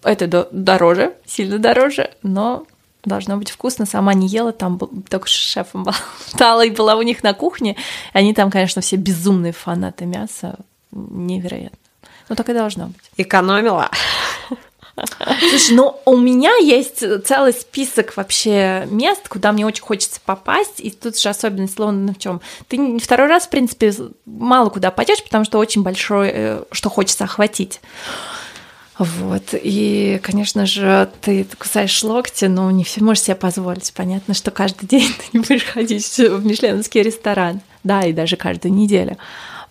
[0.04, 2.68] Это дороже, сильно дороже, но
[3.10, 3.86] должно быть вкусно.
[3.86, 7.76] Сама не ела, там только с шефом болтала и была у них на кухне.
[8.14, 10.58] Они там, конечно, все безумные фанаты мяса.
[10.92, 11.78] Невероятно.
[12.30, 13.12] Ну, так и должно быть.
[13.18, 13.90] Экономила.
[15.50, 20.90] Слушай, ну у меня есть целый список вообще мест, куда мне очень хочется попасть, и
[20.90, 22.42] тут же особенность Лондона в чем?
[22.70, 23.94] Ты второй раз, в принципе,
[24.26, 27.82] мало куда пойдешь, потому что очень большой, э, что хочется охватить.
[28.98, 29.54] Вот.
[29.54, 33.94] И, конечно же, ты кусаешь локти, но не все можешь себе позволить.
[33.94, 37.62] Понятно, что каждый день ты не будешь ходить в мишленовский ресторан.
[37.84, 39.18] Да, и даже каждую неделю.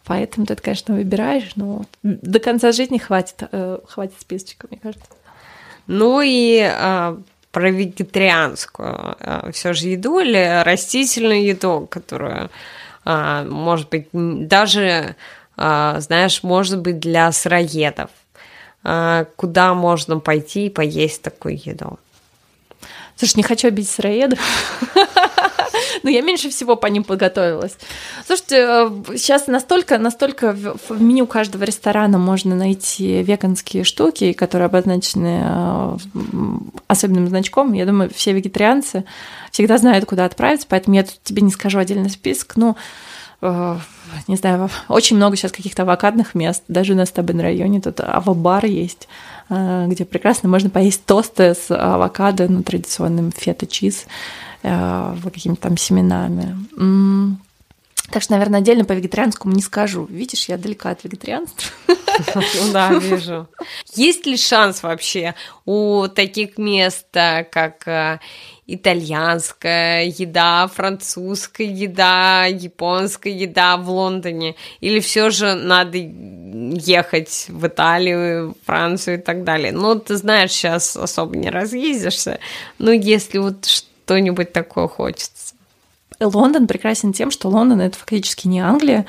[0.04, 5.06] Поэтому ты, конечно, выбираешь, но до конца жизни хватит, э, хватит списочка, мне кажется.
[5.86, 7.16] Ну и э,
[7.50, 12.50] про вегетарианскую э, все же еду или растительную еду, которую,
[13.06, 15.16] э, может быть, даже,
[15.56, 18.10] э, знаешь, может быть, для сыроедов.
[18.84, 21.98] Э, куда можно пойти и поесть такую еду?
[23.16, 24.38] Слушай, не хочу обидеть сыроедов.
[26.02, 27.76] Но я меньше всего по ним подготовилась.
[28.26, 35.42] Слушайте, сейчас э, настолько, настолько в меню каждого ресторана можно найти веганские штуки, которые обозначены
[35.42, 35.96] э,
[36.88, 37.72] особенным значком.
[37.72, 39.04] Я думаю, все вегетарианцы
[39.50, 42.56] всегда знают, куда отправиться, поэтому я тут тебе не скажу отдельный список.
[42.56, 42.76] Ну,
[43.40, 43.78] э,
[44.28, 46.62] не знаю, очень много сейчас каких-то авокадных мест.
[46.68, 49.08] Даже у нас в Табен районе тут авобар есть,
[49.48, 54.06] где прекрасно можно поесть тосты с авокадо, ну, традиционным фета-чиз.
[54.66, 56.56] Э, какими-то там семенами.
[58.10, 60.06] Так что, наверное, отдельно по вегетарианскому не скажу.
[60.06, 61.70] Видишь, я далека от вегетарианства.
[62.72, 63.48] Да, вижу.
[63.94, 68.20] Есть ли шанс вообще у таких мест, э, как э,
[68.66, 74.54] итальянская еда, французская еда, японская еда в Лондоне?
[74.80, 79.72] Или все же надо ехать в Италию, Францию и так далее?
[79.72, 82.38] Ну, ты знаешь, сейчас особо не разъездишься,
[82.78, 85.54] но если вот что-нибудь такое хочется.
[86.20, 89.04] Лондон прекрасен тем, что Лондон это фактически не Англия,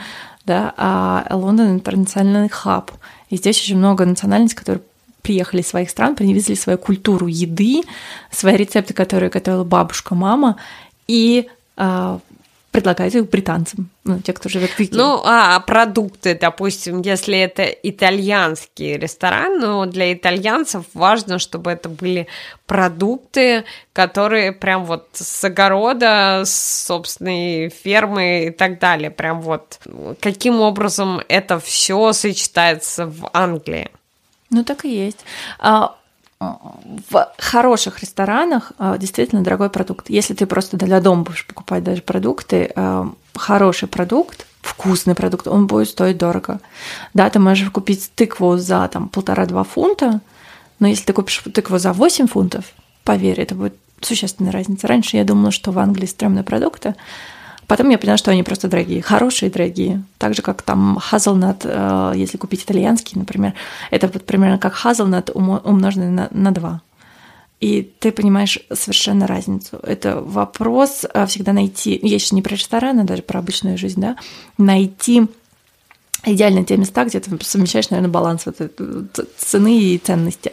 [0.46, 2.92] да, а Лондон интернациональный хаб.
[3.30, 4.82] И здесь очень много национальностей, которые
[5.26, 7.82] приехали из своих стран, привезли свою культуру еды,
[8.30, 10.58] свои рецепты, которые готовила бабушка, мама,
[11.08, 12.20] и э,
[12.70, 15.02] предлагают их британцам, ну, те, кто живет в Италии.
[15.02, 22.28] Ну, а продукты, допустим, если это итальянский ресторан, ну, для итальянцев важно, чтобы это были
[22.68, 29.10] продукты, которые прям вот с огорода, с собственной фермы и так далее.
[29.10, 29.80] Прям вот
[30.20, 33.90] каким образом это все сочетается в Англии?
[34.56, 35.26] Ну, так и есть.
[35.60, 35.96] А,
[36.40, 40.10] в хороших ресторанах а, действительно дорогой продукт.
[40.10, 45.68] Если ты просто для дома будешь покупать даже продукты, а, хороший продукт, вкусный продукт, он
[45.68, 46.62] будет стоить дорого.
[47.14, 50.22] Да, ты можешь купить тыкву за там полтора-два фунта,
[50.80, 52.64] но если ты купишь тыкву за 8 фунтов,
[53.04, 54.88] поверь, это будет существенная разница.
[54.88, 56.96] Раньше я думала, что в Англии стрёмные продукты,
[57.68, 60.04] Потом я поняла, что они просто дорогие, хорошие дорогие.
[60.18, 63.54] Так же, как там hazelnut, э, если купить итальянский, например,
[63.92, 66.82] это вот примерно как hazelnut умноженный на, на 2.
[67.62, 69.80] И ты понимаешь совершенно разницу.
[69.82, 74.18] Это вопрос э, всегда найти, я сейчас не про рестораны, даже про обычную жизнь, да,
[74.58, 75.28] найти
[76.24, 78.58] идеально те места, где ты совмещаешь, наверное, баланс вот
[79.38, 80.52] цены и ценности.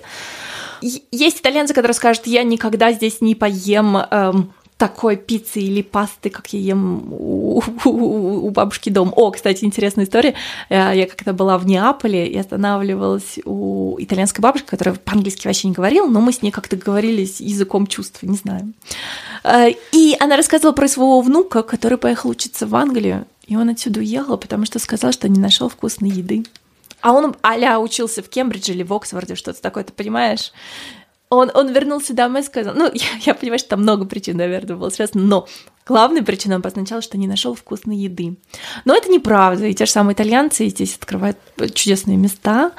[0.80, 6.52] Есть итальянцы, которые скажут, я никогда здесь не поем эм, такой пиццы или пасты, как
[6.52, 9.12] я ем у, у, бабушки дом.
[9.14, 10.34] О, кстати, интересная история.
[10.70, 15.74] Э, я когда была в Неаполе и останавливалась у итальянской бабушки, которая по-английски вообще не
[15.74, 18.72] говорила, но мы с ней как-то говорились языком чувств, не знаю.
[19.44, 24.00] Э, и она рассказывала про своего внука, который поехал учиться в Англию, и он отсюда
[24.00, 26.44] уехал, потому что сказал, что не нашел вкусной еды.
[27.02, 30.52] А он а учился в Кембридже или в Оксфорде, что-то такое, ты понимаешь?
[31.36, 34.76] Он, он вернулся домой и сказал, ну, я, я понимаю, что там много причин, наверное,
[34.76, 35.48] было связано, но
[35.86, 38.36] главной причиной он обозначал, что не нашел вкусной еды.
[38.84, 41.38] Но это неправда, и те же самые итальянцы здесь открывают
[41.74, 42.72] чудесные места,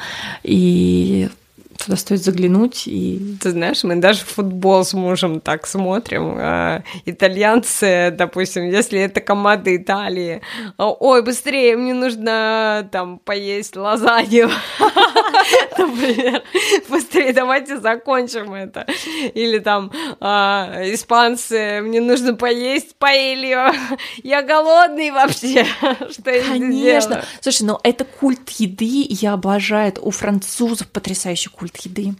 [0.43, 1.29] и
[1.77, 2.87] туда стоит заглянуть.
[2.87, 3.37] И...
[3.41, 6.35] Ты знаешь, мы даже футбол с мужем так смотрим.
[6.37, 10.41] А, итальянцы, допустим, если это команда Италии,
[10.77, 14.49] ой, быстрее, мне нужно там поесть лазанью.
[15.77, 16.43] Например,
[16.89, 18.85] быстрее давайте закончим это.
[19.33, 23.73] Или там а, испанцы, мне нужно поесть паэлью.
[24.23, 25.65] Я голодный вообще.
[26.11, 27.23] Что я Конечно.
[27.41, 29.93] Слушай, ну это культ еды, я обожаю.
[30.01, 32.15] У французов потрясающий культ еды.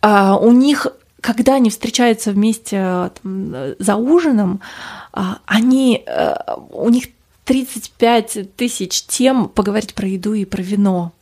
[0.00, 0.86] А, у них
[1.20, 4.60] когда они встречаются вместе там, за ужином,
[5.10, 7.06] а, они, а, у них
[7.44, 11.12] 35 тысяч тем поговорить про еду и про вино.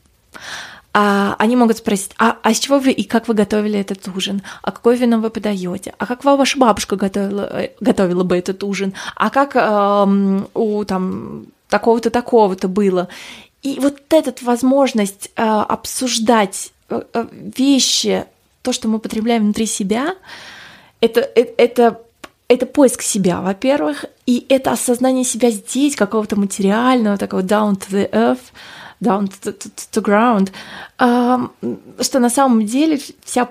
[0.95, 4.43] А они могут спросить, а, а с чего вы и как вы готовили этот ужин?
[4.63, 5.95] А какое вино вы подаете?
[5.99, 8.93] А как ваша бабушка готовила, э, готовила бы этот ужин?
[9.17, 13.09] А как э, у там такого-то такого-то было?
[13.63, 17.27] И вот эта возможность э, обсуждать Э, э,
[17.57, 18.27] вещи,
[18.61, 20.15] то, что мы потребляем внутри себя,
[21.01, 22.01] это, это, это,
[22.49, 28.11] это поиск себя, во-первых, и это осознание себя здесь, какого-то материального, такого down to the
[28.11, 28.53] earth,
[29.03, 30.53] down to, to, to ground,
[32.01, 33.49] что на самом деле вся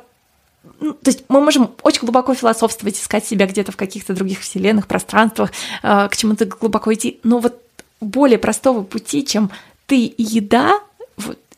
[0.79, 4.87] ну, то есть мы можем очень глубоко философствовать, искать себя где-то в каких-то других вселенных,
[4.87, 7.61] пространствах, э, к чему-то глубоко идти, но вот
[7.99, 9.49] более простого пути, чем
[9.87, 10.79] ты и еда,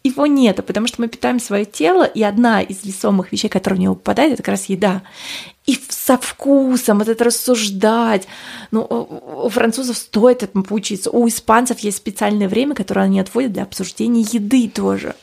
[0.04, 3.82] его нет, потому что мы питаем свое тело, и одна из весомых вещей, которая в
[3.82, 5.02] него попадает, это как раз еда.
[5.66, 8.28] И со вкусом вот это рассуждать.
[8.72, 11.10] Ну, у французов стоит этому поучиться.
[11.10, 15.16] У испанцев есть специальное время, которое они отводят для обсуждения еды тоже.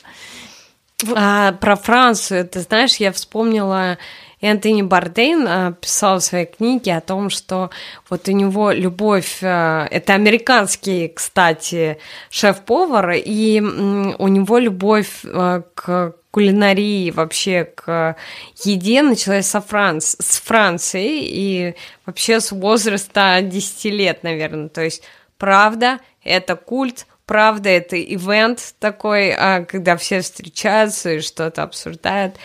[1.15, 3.99] А, про Францию, ты знаешь, я вспомнила
[4.41, 7.69] Энтони Бардейн а, писал в своей книге о том, что
[8.09, 11.99] вот у него любовь, а, это американский, кстати,
[12.29, 18.15] шеф-повар, и у него любовь а, к кулинарии, вообще к
[18.63, 20.15] еде началась со Франц...
[20.19, 21.75] с Франции и
[22.05, 24.69] вообще с возраста 10 лет, наверное.
[24.69, 25.03] То есть,
[25.37, 29.35] правда, это культ, правда, это ивент такой,
[29.67, 32.37] когда все встречаются и что-то обсуждают.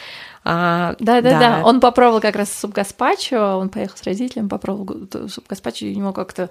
[0.49, 5.09] А, да, да, да, Он попробовал как раз суп гаспачо, он поехал с родителями, попробовал
[5.29, 6.51] суп гаспачо, и у него как-то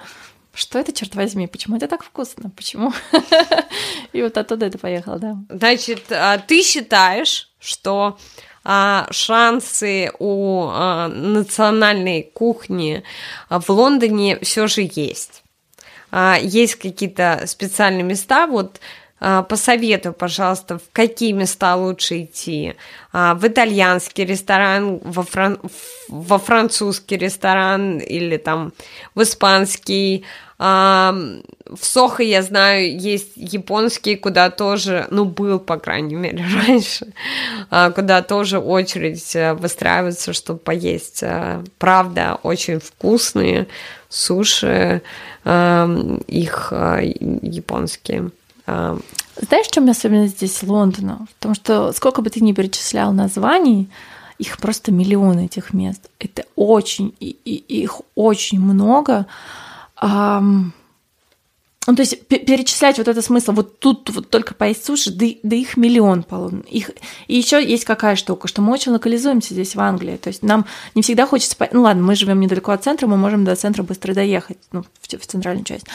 [0.54, 2.93] что это, черт возьми, почему это так вкусно, почему?
[4.14, 5.38] И вот оттуда это поехало, да.
[5.50, 8.18] Значит, а, ты считаешь, что
[8.64, 13.04] а, шансы у а, национальной кухни
[13.50, 15.43] в Лондоне все же есть.
[16.41, 18.80] Есть какие-то специальные места, вот
[19.49, 22.76] посоветуй, пожалуйста, в какие места лучше идти.
[23.11, 25.59] В итальянский ресторан, во, фран...
[26.09, 28.73] во французский ресторан или там
[29.15, 30.26] в испанский,
[30.57, 37.07] в Сохо, я знаю, есть японские, куда тоже, ну, был, по крайней мере, раньше,
[37.69, 41.23] а, куда тоже очередь э, выстраивается, чтобы поесть.
[41.78, 43.67] Правда, очень вкусные
[44.07, 45.01] суши,
[45.43, 48.32] их японские.
[48.66, 51.28] Знаешь, в чем особенность здесь Лондона?
[51.30, 53.89] В том, что сколько бы ты ни перечислял названий,
[54.38, 56.09] их просто миллионы этих мест.
[56.20, 59.28] Это очень, и, и их очень много.
[60.01, 60.72] Um,
[61.88, 65.56] ну, то есть перечислять вот это смысл, вот тут вот только поесть суши, да, да
[65.56, 66.62] их миллион полон.
[66.62, 66.92] Их...
[67.28, 70.18] И еще есть какая штука, что мы очень локализуемся здесь в Англии.
[70.18, 70.66] То есть нам
[70.96, 71.56] не всегда хочется...
[71.72, 75.08] Ну ладно, мы живем недалеко от центра, мы можем до центра быстро доехать, ну, в,
[75.08, 75.86] в центральную часть.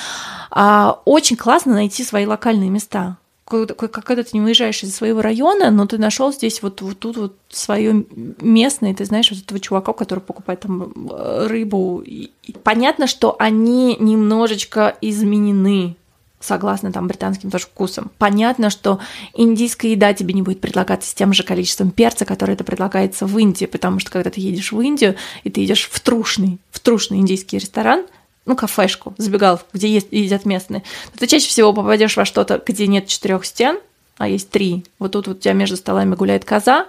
[0.50, 3.16] А, очень классно найти свои локальные места
[3.50, 7.36] когда ты не выезжаешь из своего района, но ты нашел здесь вот, вот тут вот
[7.48, 8.04] свое
[8.40, 12.02] местное, ты знаешь, вот этого чувака, который покупает там э, рыбу.
[12.04, 12.30] И
[12.62, 15.96] понятно, что они немножечко изменены
[16.38, 18.10] согласно там британским тоже вкусам.
[18.16, 18.98] Понятно, что
[19.34, 23.38] индийская еда тебе не будет предлагаться с тем же количеством перца, которое это предлагается в
[23.38, 27.18] Индии, потому что когда ты едешь в Индию, и ты идешь в трушный, в трушный
[27.18, 28.06] индийский ресторан–
[28.46, 30.82] ну, кафешку, забегаловку, где есть, едят местные,
[31.18, 33.78] ты чаще всего попадешь во что-то, где нет четырех стен,
[34.18, 34.84] а есть три.
[34.98, 36.86] Вот тут вот у тебя между столами гуляет коза,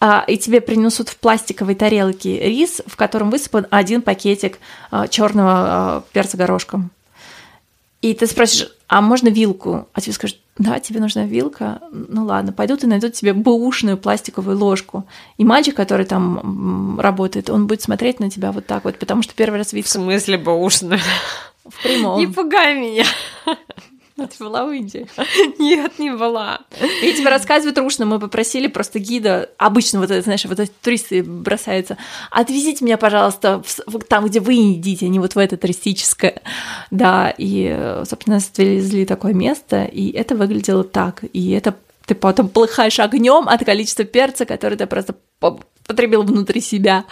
[0.00, 4.58] а, и тебе принесут в пластиковой тарелке рис, в котором высыпан один пакетик
[4.90, 6.90] а, черного а, перца горошком.
[8.02, 9.88] И ты спросишь, а можно вилку?
[9.94, 14.56] А тебе скажут, да, тебе нужна вилка, ну ладно, пойдут и найдут тебе бэушную пластиковую
[14.56, 15.04] ложку.
[15.36, 19.34] И мальчик, который там работает, он будет смотреть на тебя вот так вот, потому что
[19.34, 19.88] первый раз видит...
[19.88, 21.00] В смысле бэушную?
[21.64, 22.20] В прямом.
[22.20, 23.04] Не пугай меня.
[24.16, 25.08] А ты была в Индии?
[25.58, 26.60] Нет, не была.
[27.02, 31.22] Я тебе рассказываю трушно, мы попросили просто гида, обычно вот это, знаешь, вот эти туристы
[31.24, 31.98] бросаются,
[32.30, 36.42] отвезите меня, пожалуйста, в, там, где вы едите, а не вот в это туристическое.
[36.92, 41.74] Да, и, собственно, нас отвезли такое место, и это выглядело так, и это
[42.06, 45.16] ты потом плыхаешь огнем от количества перца, который ты просто
[45.86, 47.04] потребил внутри себя.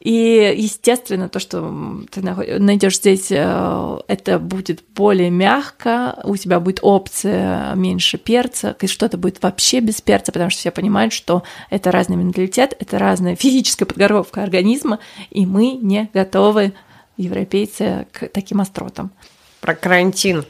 [0.00, 6.80] И, естественно, то, что ты найдешь здесь, э, это будет более мягко, у тебя будет
[6.82, 11.92] опция меньше перца, и что-то будет вообще без перца, потому что все понимают, что это
[11.92, 14.98] разный менталитет, это разная физическая подготовка организма,
[15.30, 16.72] и мы не готовы,
[17.16, 19.12] европейцы, к таким остротам.
[19.60, 20.44] Про карантин.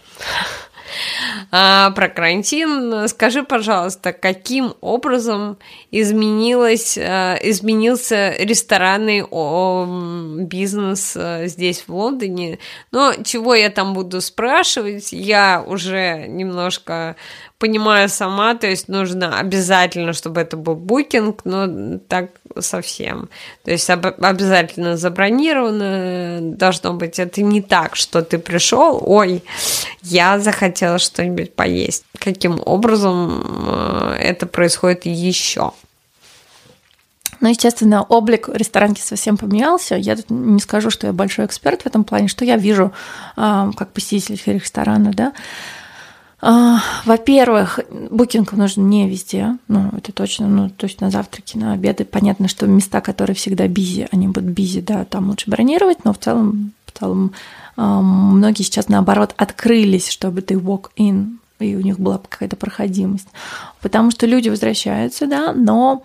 [1.50, 3.08] А, про карантин.
[3.08, 5.58] Скажи, пожалуйста, каким образом
[5.90, 9.22] изменилось, а, изменился ресторанный
[10.46, 12.58] бизнес а, здесь, в Лондоне?
[12.90, 17.16] Но чего я там буду спрашивать, я уже немножко
[17.62, 23.28] понимаю сама, то есть нужно обязательно, чтобы это был букинг, но так совсем.
[23.64, 27.20] То есть об- обязательно забронировано должно быть.
[27.20, 29.44] Это не так, что ты пришел, ой,
[30.02, 32.04] я захотела что-нибудь поесть.
[32.18, 35.70] Каким образом э, это происходит еще?
[37.38, 39.94] Ну, естественно, облик ресторанки совсем поменялся.
[39.94, 42.92] Я тут не скажу, что я большой эксперт в этом плане, что я вижу
[43.36, 45.32] э, как посетитель ресторана, да.
[46.44, 47.78] А, во-первых,
[48.10, 52.04] букинг нужен не везде, ну, это точно, ну, то есть на завтраки, на обеды.
[52.04, 56.18] Понятно, что места, которые всегда бизи, они будут бизи, да, там лучше бронировать, но в
[56.18, 57.32] целом, в целом
[57.76, 63.28] а, многие сейчас, наоборот, открылись, чтобы ты walk-in, и у них была какая-то проходимость.
[63.80, 66.02] Потому что люди возвращаются, да, но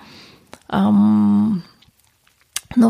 [0.69, 1.61] но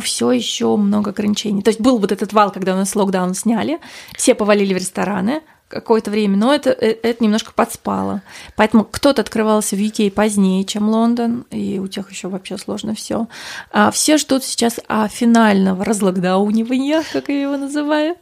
[0.02, 1.62] все еще много ограничений.
[1.62, 3.80] То есть был вот этот вал, когда у нас локдаун сняли,
[4.16, 8.22] все повалили в рестораны, какое-то время, но это, э, это немножко подспало.
[8.56, 13.28] Поэтому кто-то открывался в UK позднее, чем Лондон, и у тех еще вообще сложно все.
[13.72, 18.16] А все ждут сейчас а, финального разлокдаунивания, как я его называю,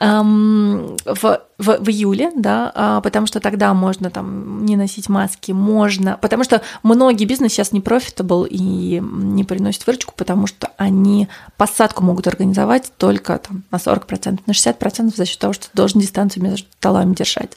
[0.00, 5.52] эм, в в, в июле, да, а, потому что тогда можно там не носить маски,
[5.52, 11.28] можно, потому что многие бизнесы сейчас не profitable и не приносят выручку, потому что они
[11.56, 16.00] посадку могут организовать только там на 40%, на 60% за счет того, что ты должен
[16.00, 17.56] дистанцию между столами держать.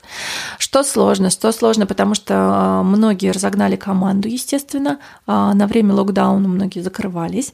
[0.60, 1.30] Что сложно?
[1.30, 7.54] Что сложно, потому что а, многие разогнали команду, естественно, а, на время локдауна многие закрывались,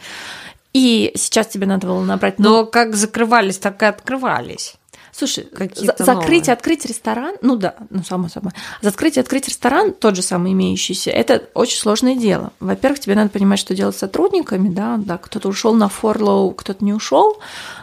[0.74, 2.40] и сейчас тебе надо было набрать...
[2.40, 4.76] Но как закрывались, так и открывались.
[5.12, 8.52] Слушай, за- закрыть и открыть ресторан, ну да, ну само собой.
[8.82, 12.54] Закрыть и открыть ресторан, тот же самый имеющийся, это очень сложное дело.
[12.60, 16.84] Во-первых, тебе надо понимать, что делать с сотрудниками, да, да, кто-то ушел на форлоу, кто-то
[16.84, 17.40] не ушел,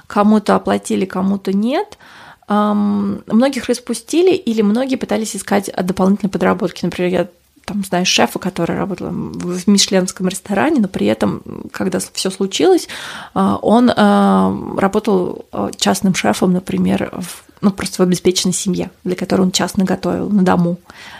[0.07, 1.99] кому-то оплатили, кому-то нет.
[2.49, 6.85] Многих распустили, или многие пытались искать дополнительные подработки.
[6.85, 7.29] Например, я
[7.69, 12.89] там, знаю шефа, который работал в мишленском ресторане, но при этом, когда все случилось,
[13.35, 19.16] а, он а, работал а, частным шефом, например, в, ну, просто в обеспеченной семье, для
[19.16, 20.79] которой он частно готовил на дому.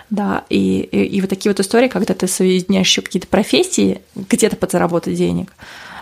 [0.09, 4.57] Да, и, и, и вот такие вот истории, когда ты соединяешь еще какие-то профессии, где-то
[4.57, 5.53] подзаработать денег,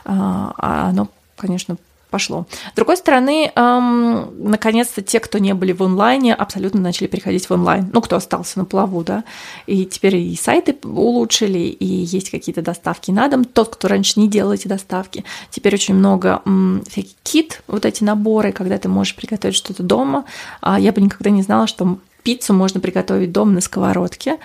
[0.04, 1.76] оно, конечно,
[2.16, 2.46] пошло.
[2.72, 7.50] С другой стороны, эм, наконец-то те, кто не были в онлайне, абсолютно начали переходить в
[7.50, 7.90] онлайн.
[7.92, 9.22] Ну, кто остался на плаву, да.
[9.66, 13.44] И теперь и сайты улучшили, и есть какие-то доставки на дом.
[13.44, 18.02] Тот, кто раньше не делал эти доставки, теперь очень много м, всяких кит, вот эти
[18.02, 20.24] наборы, когда ты можешь приготовить что-то дома.
[20.62, 24.38] А я бы никогда не знала, что пиццу можно приготовить дома на сковородке.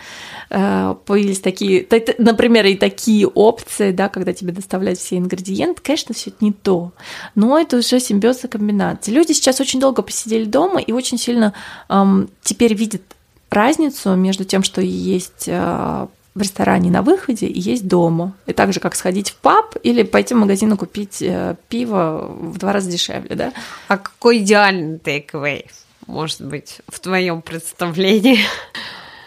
[0.51, 1.87] Э, появились такие,
[2.19, 5.81] например, и такие опции, да, когда тебе доставляют все ингредиенты.
[5.81, 6.91] Конечно, все это не то,
[7.33, 9.15] но это уже симбиоз и комбинация.
[9.15, 11.53] Люди сейчас очень долго посидели дома и очень сильно
[11.89, 13.01] эм, теперь видят
[13.49, 18.35] разницу между тем, что есть э, в ресторане на выходе и есть дома.
[18.45, 22.27] И так же, как сходить в паб или пойти в магазин и купить э, пиво
[22.29, 23.53] в два раза дешевле, да?
[23.87, 25.65] А какой идеальный тейк-эвэй?
[26.11, 28.39] Может быть, в твоем представлении?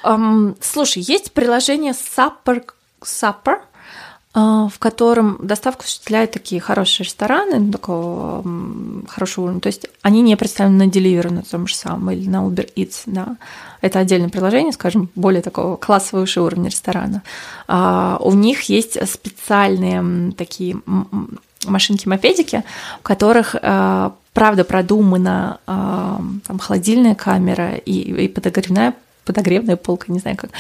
[0.05, 2.63] Um, слушай, есть приложение Supper,
[3.03, 3.61] Supper
[4.35, 9.61] uh, в котором доставку осуществляют такие хорошие рестораны, такого um, хорошего уровня.
[9.61, 13.05] То есть они не представлены на Deliveroo на том же самом или на Uber Eats,
[13.07, 13.37] да.
[13.81, 17.23] Это отдельное приложение, скажем, более такого классового выше уровня ресторана.
[17.69, 20.77] Uh, у них есть специальные такие
[21.71, 22.63] машинки-мопедики,
[23.01, 25.71] в которых uh, правда продумана э,
[26.47, 28.95] там, холодильная камера и, и подогревная
[29.25, 30.51] подогревная полка, не знаю как,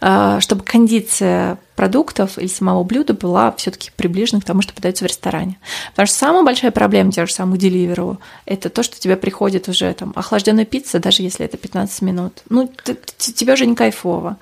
[0.00, 5.08] э, чтобы кондиция продуктов или самого блюда была все-таки приближена к тому, что подается в
[5.08, 5.58] ресторане.
[5.90, 9.92] Потому что самая большая проблема те же самому деливеру это то, что тебе приходит уже
[9.94, 12.42] там охлажденная пицца, даже если это 15 минут.
[12.48, 12.70] Ну,
[13.16, 14.36] тебе уже не кайфово.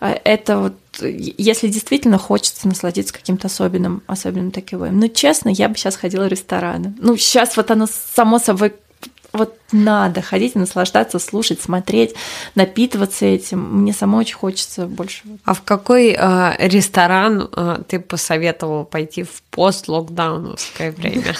[0.00, 4.98] А это вот если действительно хочется насладиться каким-то особенным, особенным таким.
[4.98, 6.94] Но честно, я бы сейчас ходила в рестораны.
[6.98, 8.74] Ну, сейчас вот оно само собой
[9.32, 12.14] вот надо ходить и наслаждаться, слушать, смотреть,
[12.54, 13.82] напитываться этим.
[13.82, 15.22] Мне самой очень хочется больше.
[15.44, 21.34] А в какой э, ресторан э, ты посоветовал пойти в пост-локдауновское время?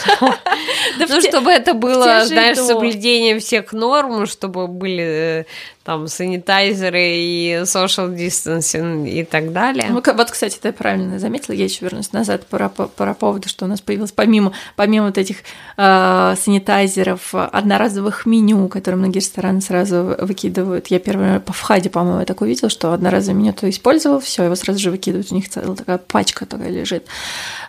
[0.98, 5.44] Ну, чтобы это было, знаешь, соблюдением всех норм, чтобы были э,
[5.83, 9.87] там санитайзеры и social distancing и так далее.
[9.89, 13.68] Ну, вот, кстати, ты правильно заметила, я еще вернусь назад про, про поводу, что у
[13.68, 15.39] нас появилось помимо, помимо вот этих
[15.78, 20.89] э, санитайзеров, одноразовых меню, которые многие рестораны сразу выкидывают.
[20.89, 24.57] Я первый по входе, по-моему, я такое видела, что одноразовое меню то использовал, все, его
[24.57, 27.07] сразу же выкидывают, у них целая такая пачка такая лежит.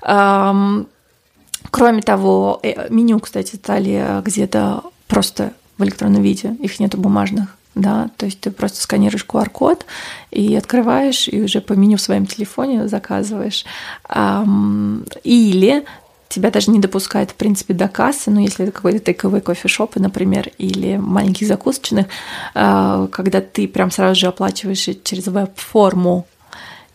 [0.02, 0.88] Эм,
[1.70, 8.10] кроме того, э, меню, кстати, стали где-то просто в электронном виде, их нету бумажных да,
[8.18, 9.86] то есть ты просто сканируешь QR-код
[10.30, 13.66] и открываешь, и уже по меню в своем телефоне заказываешь.
[15.24, 15.86] Или
[16.32, 20.50] тебя даже не допускают, в принципе, до кассы, ну, если это какой-то тейковый кофешоп, например,
[20.58, 22.08] или маленьких закусочных,
[22.56, 26.26] а, когда ты прям сразу же оплачиваешь через веб-форму,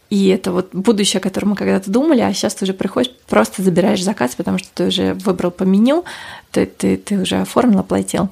[0.09, 3.62] и это вот будущее, о котором мы когда-то думали, а сейчас ты уже приходишь, просто
[3.62, 6.05] забираешь заказ, потому что ты уже выбрал по меню,
[6.53, 8.31] ты, ты, ты уже оформил, оплатил.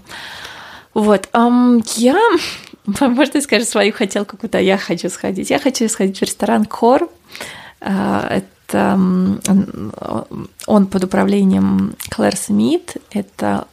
[0.95, 2.19] Вот, um, я,
[3.01, 5.51] можно сказать, свою хотелку, куда я хочу сходить.
[5.51, 7.11] Я хочу сходить в ресторан Кор.
[7.81, 8.99] А, это
[10.67, 12.97] он под управлением Клэр Смит.
[13.11, 13.67] Это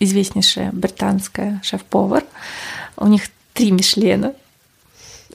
[0.00, 2.24] известнейшая британская шеф-повар.
[2.96, 4.32] У них три Мишлена.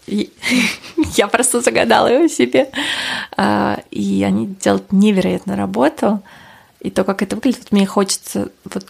[0.08, 2.70] Я просто загадала его себе.
[3.38, 6.22] А, и они делают невероятную работу.
[6.82, 8.86] И то, как это выглядит, мне хочется вот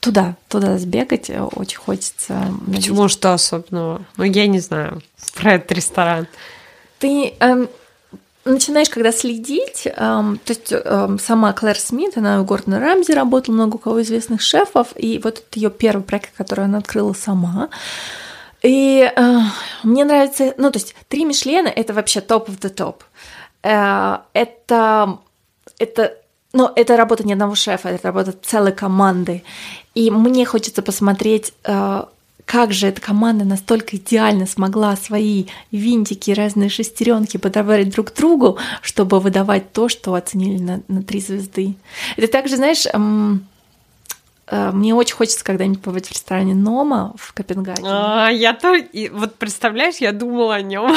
[0.00, 2.52] туда, туда сбегать очень хочется.
[2.72, 4.04] Почему что особенного?
[4.16, 5.02] Ну, я не знаю
[5.34, 6.26] про этот ресторан.
[6.98, 7.68] Ты эм,
[8.44, 13.54] начинаешь, когда следить, эм, то есть эм, сама Клэр Смит, она у Гордона Рамзи работала,
[13.54, 17.68] много у кого известных шефов, и вот это ее первый проект, который она открыла сама.
[18.62, 19.38] И э,
[19.84, 23.04] мне нравится, ну, то есть три Мишлена— это вообще топ of the топ.
[23.62, 25.18] Э, это,
[25.78, 26.16] это
[26.52, 29.44] но это работа не одного шефа, это работа целой команды.
[29.98, 32.04] И мне хочется посмотреть, э,
[32.44, 39.18] как же эта команда настолько идеально смогла свои винтики, разные шестеренки подобрать друг другу, чтобы
[39.18, 41.74] выдавать то, что оценили на, на три звезды.
[42.16, 42.86] Это также, знаешь,
[44.50, 47.88] мне очень хочется когда-нибудь побыть в ресторане Нома в Копенгагене.
[47.90, 48.74] А, я то,
[49.12, 50.94] вот представляешь, я думала о нем.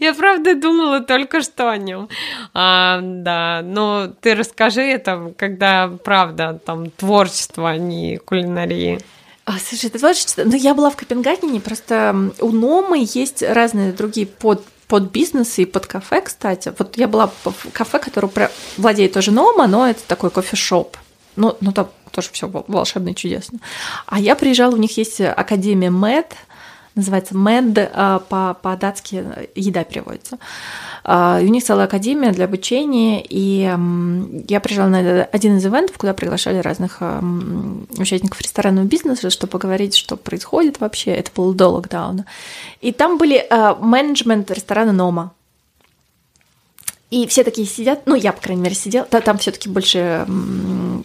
[0.00, 2.08] Я правда думала только что о нем.
[2.54, 9.00] А, да, но ты расскажи это, когда правда там творчество, а не кулинарии.
[9.44, 10.42] А, слушай, это творчество.
[10.44, 15.64] Ну, я была в Копенгагене, просто у Номы есть разные другие под под бизнес и
[15.64, 16.70] под кафе, кстати.
[16.78, 20.98] Вот я была в кафе, которое владеет тоже Нома, но это такой кофешоп.
[21.36, 23.58] Ну, ну там тоже все волшебно и чудесно.
[24.06, 26.34] А я приезжала, у них есть Академия МЭД,
[26.94, 29.24] называется МЭД, а, по-датски
[29.54, 30.38] еда переводится.
[31.04, 33.74] А, и у них целая академия для обучения, и
[34.48, 37.00] я приезжала на один из ивентов, куда приглашали разных
[37.98, 41.12] участников ресторанного бизнеса, чтобы поговорить, что происходит вообще.
[41.12, 42.26] Это было до локдауна.
[42.80, 43.46] И там были
[43.80, 45.32] менеджмент ресторана Нома.
[47.12, 50.26] И все такие сидят, ну, я, по крайней мере, сидела, да, там все таки больше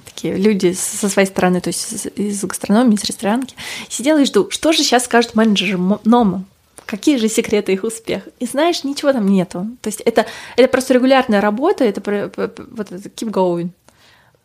[0.05, 3.57] такие люди со своей стороны, то есть из гастрономии, из ресторанки.
[3.89, 6.45] Сидела и жду, что же сейчас скажет менеджер Нома,
[6.85, 8.29] какие же секреты их успеха.
[8.39, 9.67] И знаешь, ничего там нету.
[9.81, 13.71] То есть это, это просто регулярная работа, это вот это keep going.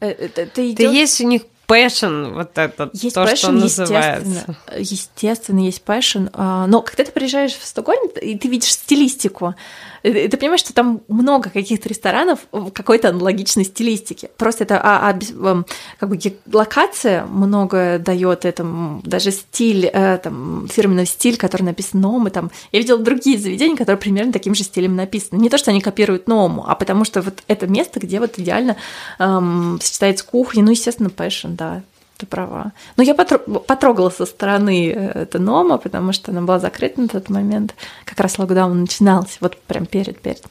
[0.00, 0.74] Это, это.
[0.74, 4.56] Да есть у них passion, вот это есть то, passion, что называется.
[4.76, 6.28] Естественно, естественно, есть passion.
[6.32, 9.54] А, но когда ты приезжаешь в Стокгольм, и ты видишь стилистику,
[10.02, 14.30] ты понимаешь, что там много каких-то ресторанов в какой-то аналогичной стилистике.
[14.36, 15.64] Просто это а, а,
[15.98, 16.18] как бы
[16.52, 22.30] локация много дает этому, даже стиль, э, там, фирменный стиль, который написан Ному.
[22.30, 22.50] Там.
[22.72, 25.40] Я видела другие заведения, которые примерно таким же стилем написаны.
[25.40, 28.76] Не то, что они копируют Ному, а потому что вот это место, где вот идеально
[29.18, 31.82] эм, сочетается кухня, ну, естественно, passion, да,
[32.22, 32.72] ты права.
[32.96, 37.28] Но я потрогала со стороны э, это Noma, потому что она была закрыта на тот
[37.28, 37.74] момент.
[38.04, 40.44] Как раз локдаун начинался, вот прям перед-перед.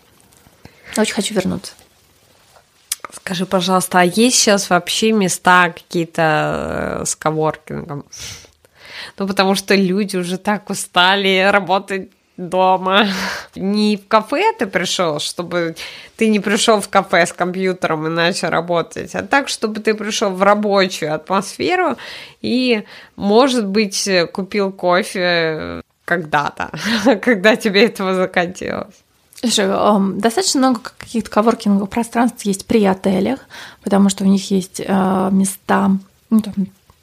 [0.98, 1.74] Очень хочу вернуться.
[3.14, 8.06] Скажи, пожалуйста, а есть сейчас вообще места какие-то э, с коворкингом?
[9.18, 13.08] Ну, потому что люди уже так устали работать дома.
[13.56, 15.76] Не в кафе ты пришел, чтобы
[16.18, 20.30] ты не пришел в кафе с компьютером и начал работать, а так, чтобы ты пришел
[20.30, 21.98] в рабочую атмосферу
[22.42, 22.84] и,
[23.16, 26.72] может быть, купил кофе когда-то,
[27.22, 28.96] когда тебе этого захотелось.
[29.42, 33.40] Достаточно много каких-то коворкинговых пространств есть при отелях,
[33.82, 35.90] потому что у них есть э, места,
[36.30, 36.54] ну, там,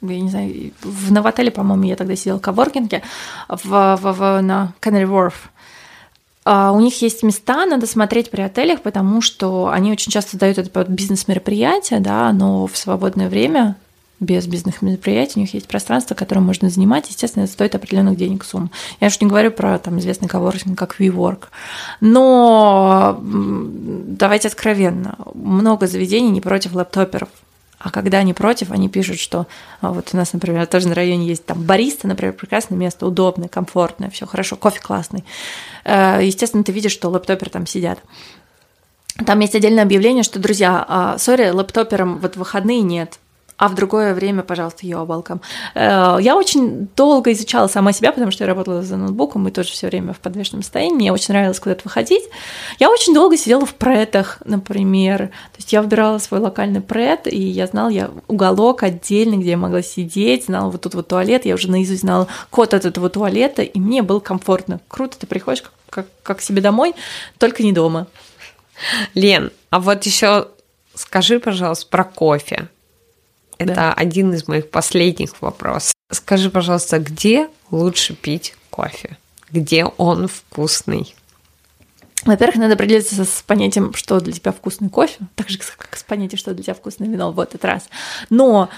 [0.01, 3.03] я не знаю, в Новотеле, по-моему, я тогда сидела в коворкинге
[3.47, 5.33] в, в, в, на Canary Wharf.
[6.45, 10.57] А, у них есть места, надо смотреть при отелях, потому что они очень часто дают
[10.57, 13.75] это под бизнес-мероприятия, да, но в свободное время
[14.19, 18.69] без бизнес-мероприятий, у них есть пространство, которое можно занимать, естественно, это стоит определенных денег сумм.
[18.99, 21.45] Я уж не говорю про там известный коворкинг, как WeWork.
[22.01, 27.29] Но давайте откровенно, много заведений не против лэптоперов.
[27.79, 29.47] А когда они против, они пишут, что
[29.79, 33.47] а, вот у нас, например, тоже на районе есть там бариста, например, прекрасное место, удобное,
[33.47, 35.23] комфортное, все хорошо, кофе классный.
[35.85, 37.99] Э, естественно, ты видишь, что лэптоперы там сидят.
[39.25, 43.17] Там есть отдельное объявление, что, друзья, а, сори, лэптоперам вот выходные нет,
[43.59, 45.41] а в другое время, пожалуйста, ёбалком.
[45.75, 49.71] Э, я очень долго изучала сама себя, потому что я работала за ноутбуком и тоже
[49.71, 50.95] все время в подвешенном состоянии.
[50.95, 52.23] Мне очень нравилось куда-то выходить.
[52.79, 55.27] Я очень долго сидела в претах, например.
[55.27, 59.57] То есть я выбирала свой локальный прет, и я знала я уголок отдельный, где я
[59.57, 63.61] могла сидеть, знала вот тут вот туалет, я уже наизусть знала код от этого туалета,
[63.61, 64.79] и мне было комфортно.
[64.87, 66.95] Круто, ты приходишь как, как, как себе домой,
[67.37, 68.07] только не дома.
[69.15, 70.47] Лен, а вот еще
[70.95, 72.69] скажи, пожалуйста, про кофе.
[73.59, 73.93] Это да.
[73.93, 75.93] один из моих последних вопросов.
[76.11, 79.17] Скажи, пожалуйста, где лучше пить кофе?
[79.51, 81.13] Где он вкусный?
[82.23, 86.39] Во-первых, надо определиться с понятием, что для тебя вкусный кофе, так же, как с понятием,
[86.39, 87.89] что для тебя вкусное вино в этот раз.
[88.29, 88.69] Но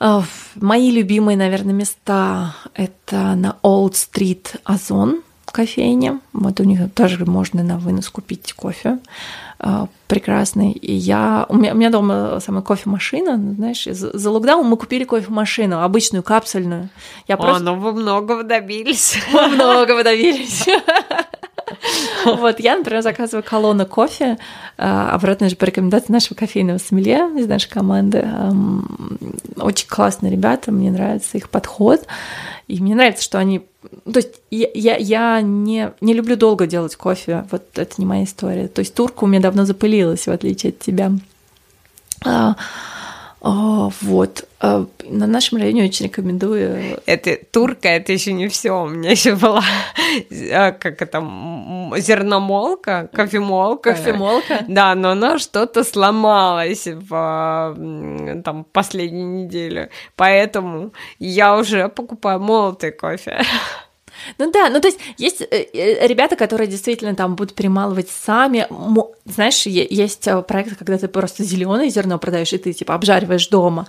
[0.00, 0.22] э,
[0.54, 5.22] мои любимые, наверное, места— это на Old Street Озон,
[5.56, 6.20] кофейне.
[6.34, 8.98] Вот у них тоже можно на вынос купить кофе
[9.58, 10.72] э, прекрасный.
[10.72, 11.46] И я...
[11.48, 16.22] У меня, у меня дома самая кофемашина, знаешь, за, за локдаун мы купили кофемашину, обычную,
[16.22, 16.90] капсульную.
[17.26, 17.62] Я О, просто...
[17.62, 19.16] ну вы многого добились.
[19.32, 20.66] Мы многого добились.
[22.24, 24.38] Вот, я, например, заказываю колонну кофе,
[24.78, 28.26] а, обратно же по рекомендации нашего кофейного сомелье из нашей команды.
[29.56, 32.06] Очень классные ребята, мне нравится их подход.
[32.68, 33.60] И мне нравится, что они...
[34.04, 38.24] То есть я, я, я не, не люблю долго делать кофе, вот это не моя
[38.24, 38.66] история.
[38.66, 41.12] То есть турка у меня давно запылилась, в отличие от тебя.
[43.40, 44.48] А, вот.
[44.60, 47.00] А, на нашем районе очень рекомендую.
[47.06, 48.82] Это турка, это еще не все.
[48.82, 49.62] У меня еще была
[50.52, 51.20] а, как это
[51.98, 53.92] зерномолка, кофемолка.
[53.92, 54.64] Кофемолка.
[54.68, 57.76] Да, но она что-то сломалась в
[58.44, 63.42] там последнюю неделю, поэтому я уже покупаю молотый кофе.
[64.38, 68.66] Ну да, ну то есть есть э, э, ребята, которые действительно там будут перемалывать сами.
[69.24, 73.86] Знаешь, есть э, проекты, когда ты просто зеленое зерно продаешь, и ты типа обжариваешь дома.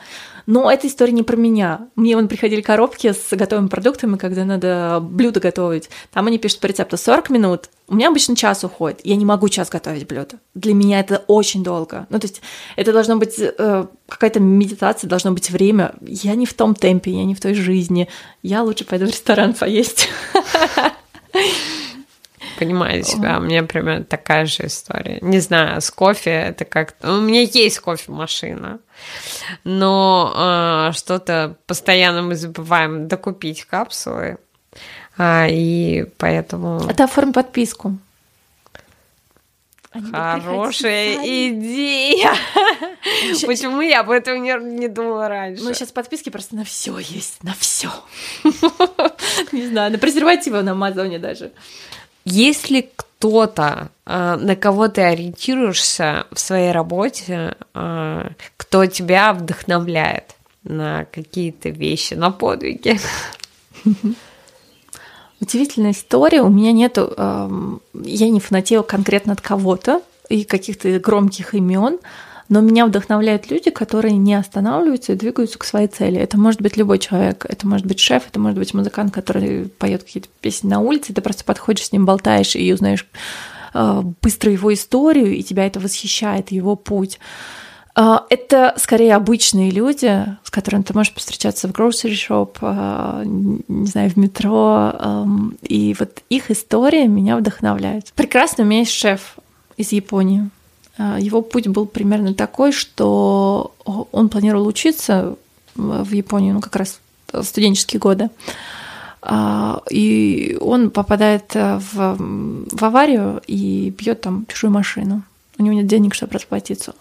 [0.47, 1.89] Но эта история не про меня.
[1.97, 5.89] Мне вон приходили коробки с готовыми продуктами, когда надо блюдо готовить.
[6.13, 7.69] Там они пишут по рецепту 40 минут.
[7.89, 9.01] У меня обычно час уходит.
[9.03, 10.39] Я не могу час готовить блюдо.
[10.55, 12.07] Для меня это очень долго.
[12.09, 12.41] Ну, то есть
[12.77, 15.95] это должно быть э, какая-то медитация, должно быть время.
[16.01, 18.07] Я не в том темпе, я не в той жизни.
[18.41, 20.07] Я лучше пойду в ресторан поесть.
[22.59, 25.19] Понимаю себя, у меня примерно такая же история.
[25.21, 27.17] Не знаю, с кофе это как-то...
[27.17, 28.79] У меня есть кофемашина,
[29.63, 34.37] но э, что-то постоянно мы забываем докупить капсулы,
[35.17, 36.81] а, и поэтому...
[36.89, 37.97] Это оформи подписку.
[39.91, 41.15] Они Хорошая
[41.49, 42.33] идея.
[43.45, 45.63] Почему я об этом не, не думала раньше?
[45.63, 47.89] Ну, сейчас подписки просто на все есть, на все.
[49.51, 51.51] Не знаю, на презервативы на Амазоне даже.
[52.25, 61.05] Если кто-то, а, на кого ты ориентируешься в своей работе, а, кто тебя вдохновляет на
[61.05, 62.99] какие-то вещи, на подвиги?
[65.39, 66.41] Удивительная история.
[66.41, 67.13] У меня нету,
[67.93, 71.99] я не фанатею конкретно от кого-то и каких-то громких имен,
[72.49, 76.17] но меня вдохновляют люди, которые не останавливаются и двигаются к своей цели.
[76.17, 80.03] Это может быть любой человек, это может быть шеф, это может быть музыкант, который поет
[80.03, 83.05] какие-то песни на улице, ты просто подходишь с ним, болтаешь и узнаешь
[83.73, 87.19] а, быстро его историю, и тебя это восхищает, его путь.
[87.99, 93.87] А, это скорее обычные люди, с которыми ты можешь встречаться в grocery shop, а, не
[93.87, 95.25] знаю, в метро.
[95.63, 98.13] И вот их история меня вдохновляет.
[98.13, 99.37] Прекрасно у меня есть шеф
[99.77, 100.47] из Японии.
[100.99, 103.73] А, его путь был примерно такой, что
[104.11, 105.35] он планировал учиться
[105.73, 106.99] в Японии, ну, как раз
[107.41, 108.29] студенческие годы.
[109.89, 112.15] И он попадает в,
[112.71, 115.23] в аварию и бьет там чужую машину.
[115.57, 116.93] У него нет денег, чтобы расплатиться.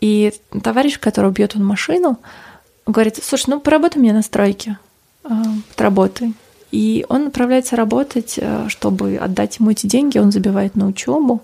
[0.00, 0.32] И
[0.62, 2.18] товарищ, который бьет он машину,
[2.86, 4.78] говорит, слушай, ну поработай мне на стройке,
[5.24, 5.42] а,
[5.76, 6.34] работай.
[6.72, 8.38] И он отправляется работать,
[8.68, 11.42] чтобы отдать ему эти деньги, он забивает на учебу.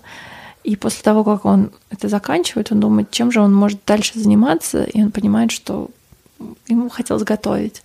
[0.63, 4.83] И после того, как он это заканчивает, он думает, чем же он может дальше заниматься,
[4.83, 5.89] и он понимает, что
[6.67, 7.83] ему хотелось готовить.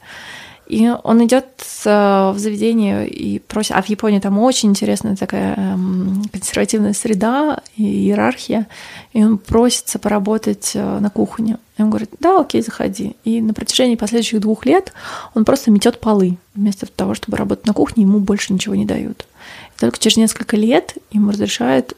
[0.69, 1.47] И он идет
[1.83, 7.85] в заведение и просит, а в Японии там очень интересная такая эм, консервативная среда и
[7.85, 8.67] иерархия,
[9.15, 11.57] и он просится поработать э, на кухне.
[11.79, 13.17] И он говорит, да, окей, заходи.
[13.25, 14.93] И на протяжении последующих двух лет
[15.35, 16.37] он просто метет полы.
[16.55, 19.27] Вместо того, чтобы работать на кухне, ему больше ничего не дают.
[19.75, 21.97] И только через несколько лет ему разрешают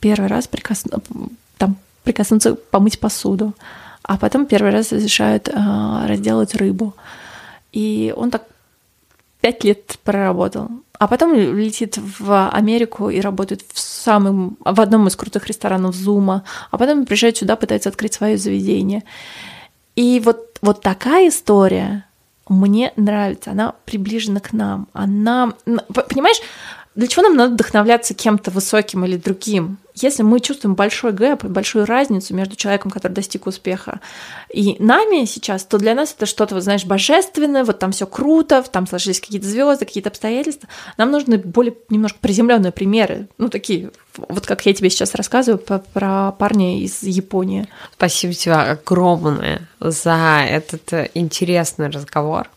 [0.00, 0.84] первый раз прикос...
[1.58, 3.52] там, прикоснуться, помыть посуду,
[4.02, 6.94] а потом первый раз разрешают э, разделать рыбу.
[7.72, 8.44] И он так
[9.40, 10.68] пять лет проработал.
[10.98, 16.44] А потом летит в Америку и работает в самом, в одном из крутых ресторанов Зума,
[16.70, 19.04] а потом приезжает сюда, пытается открыть свое заведение.
[19.94, 22.04] И вот, вот такая история
[22.48, 24.88] мне нравится, она приближена к нам.
[24.92, 26.40] Она, понимаешь,
[26.94, 29.78] для чего нам надо вдохновляться кем-то высоким или другим?
[30.02, 34.00] Если мы чувствуем большой гэп, большую разницу между человеком, который достиг успеха,
[34.52, 38.62] и нами сейчас, то для нас это что-то, вот, знаешь, божественное, вот там все круто,
[38.62, 40.68] там сложились какие-то звезды, какие-то обстоятельства.
[40.96, 46.32] Нам нужны более немножко приземленные примеры, ну такие, вот как я тебе сейчас рассказываю про
[46.32, 47.66] парня из Японии.
[47.94, 52.50] Спасибо тебе огромное за этот э, интересный разговор.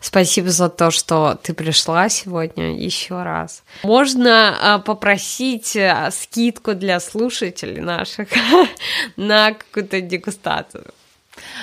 [0.00, 3.62] Спасибо за то, что ты пришла сегодня еще раз.
[3.82, 8.28] Можно а, попросить э, скидку для слушателей наших
[9.16, 10.84] на какую-то дегустацию.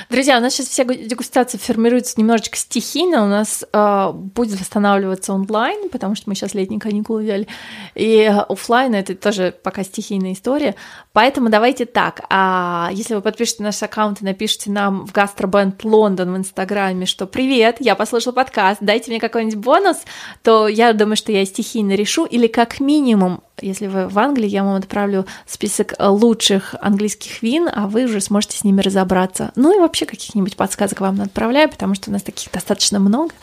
[0.09, 3.23] Друзья, у нас сейчас вся дегустация формируется немножечко стихийно.
[3.23, 7.47] У нас э, будет восстанавливаться онлайн, потому что мы сейчас летние каникулы взяли.
[7.95, 10.75] И офлайн это тоже пока стихийная история.
[11.11, 12.21] Поэтому давайте так.
[12.29, 17.25] А если вы подпишете наш аккаунт и напишите нам в Гастробенд Лондон в Инстаграме, что
[17.25, 19.97] «Привет, я послушал подкаст, дайте мне какой-нибудь бонус»,
[20.43, 22.25] то я думаю, что я стихийно решу.
[22.25, 27.87] Или как минимум если вы в Англии, я вам отправлю список лучших английских вин, а
[27.87, 29.51] вы уже сможете с ними разобраться.
[29.55, 33.33] Ну и вообще каких-нибудь подсказок вам отправляю, потому что у нас таких достаточно много.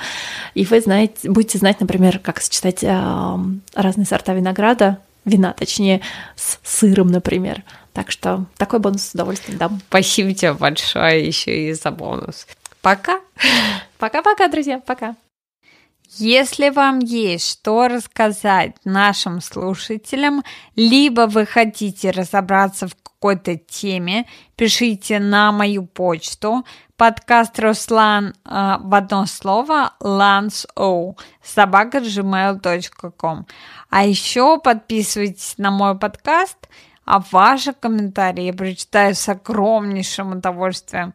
[0.54, 3.36] И вы знаете, будете знать, например, как сочетать э,
[3.74, 6.00] разные сорта винограда вина, точнее,
[6.36, 7.62] с сыром, например.
[7.92, 9.80] Так что такой бонус с удовольствием дам.
[9.88, 12.46] Спасибо тебе большое еще и за бонус.
[12.82, 13.20] Пока.
[13.98, 14.80] Пока-пока, друзья.
[14.80, 15.16] Пока.
[16.18, 20.42] Если вам есть что рассказать нашим слушателям,
[20.74, 26.64] либо вы хотите разобраться в какой-то теме, пишите на мою почту
[26.96, 33.46] подкаст Руслан э, в одно слово lanso собака gmail.com.
[33.88, 36.68] А еще подписывайтесь на мой подкаст,
[37.04, 41.14] а ваши комментарии я прочитаю с огромнейшим удовольствием.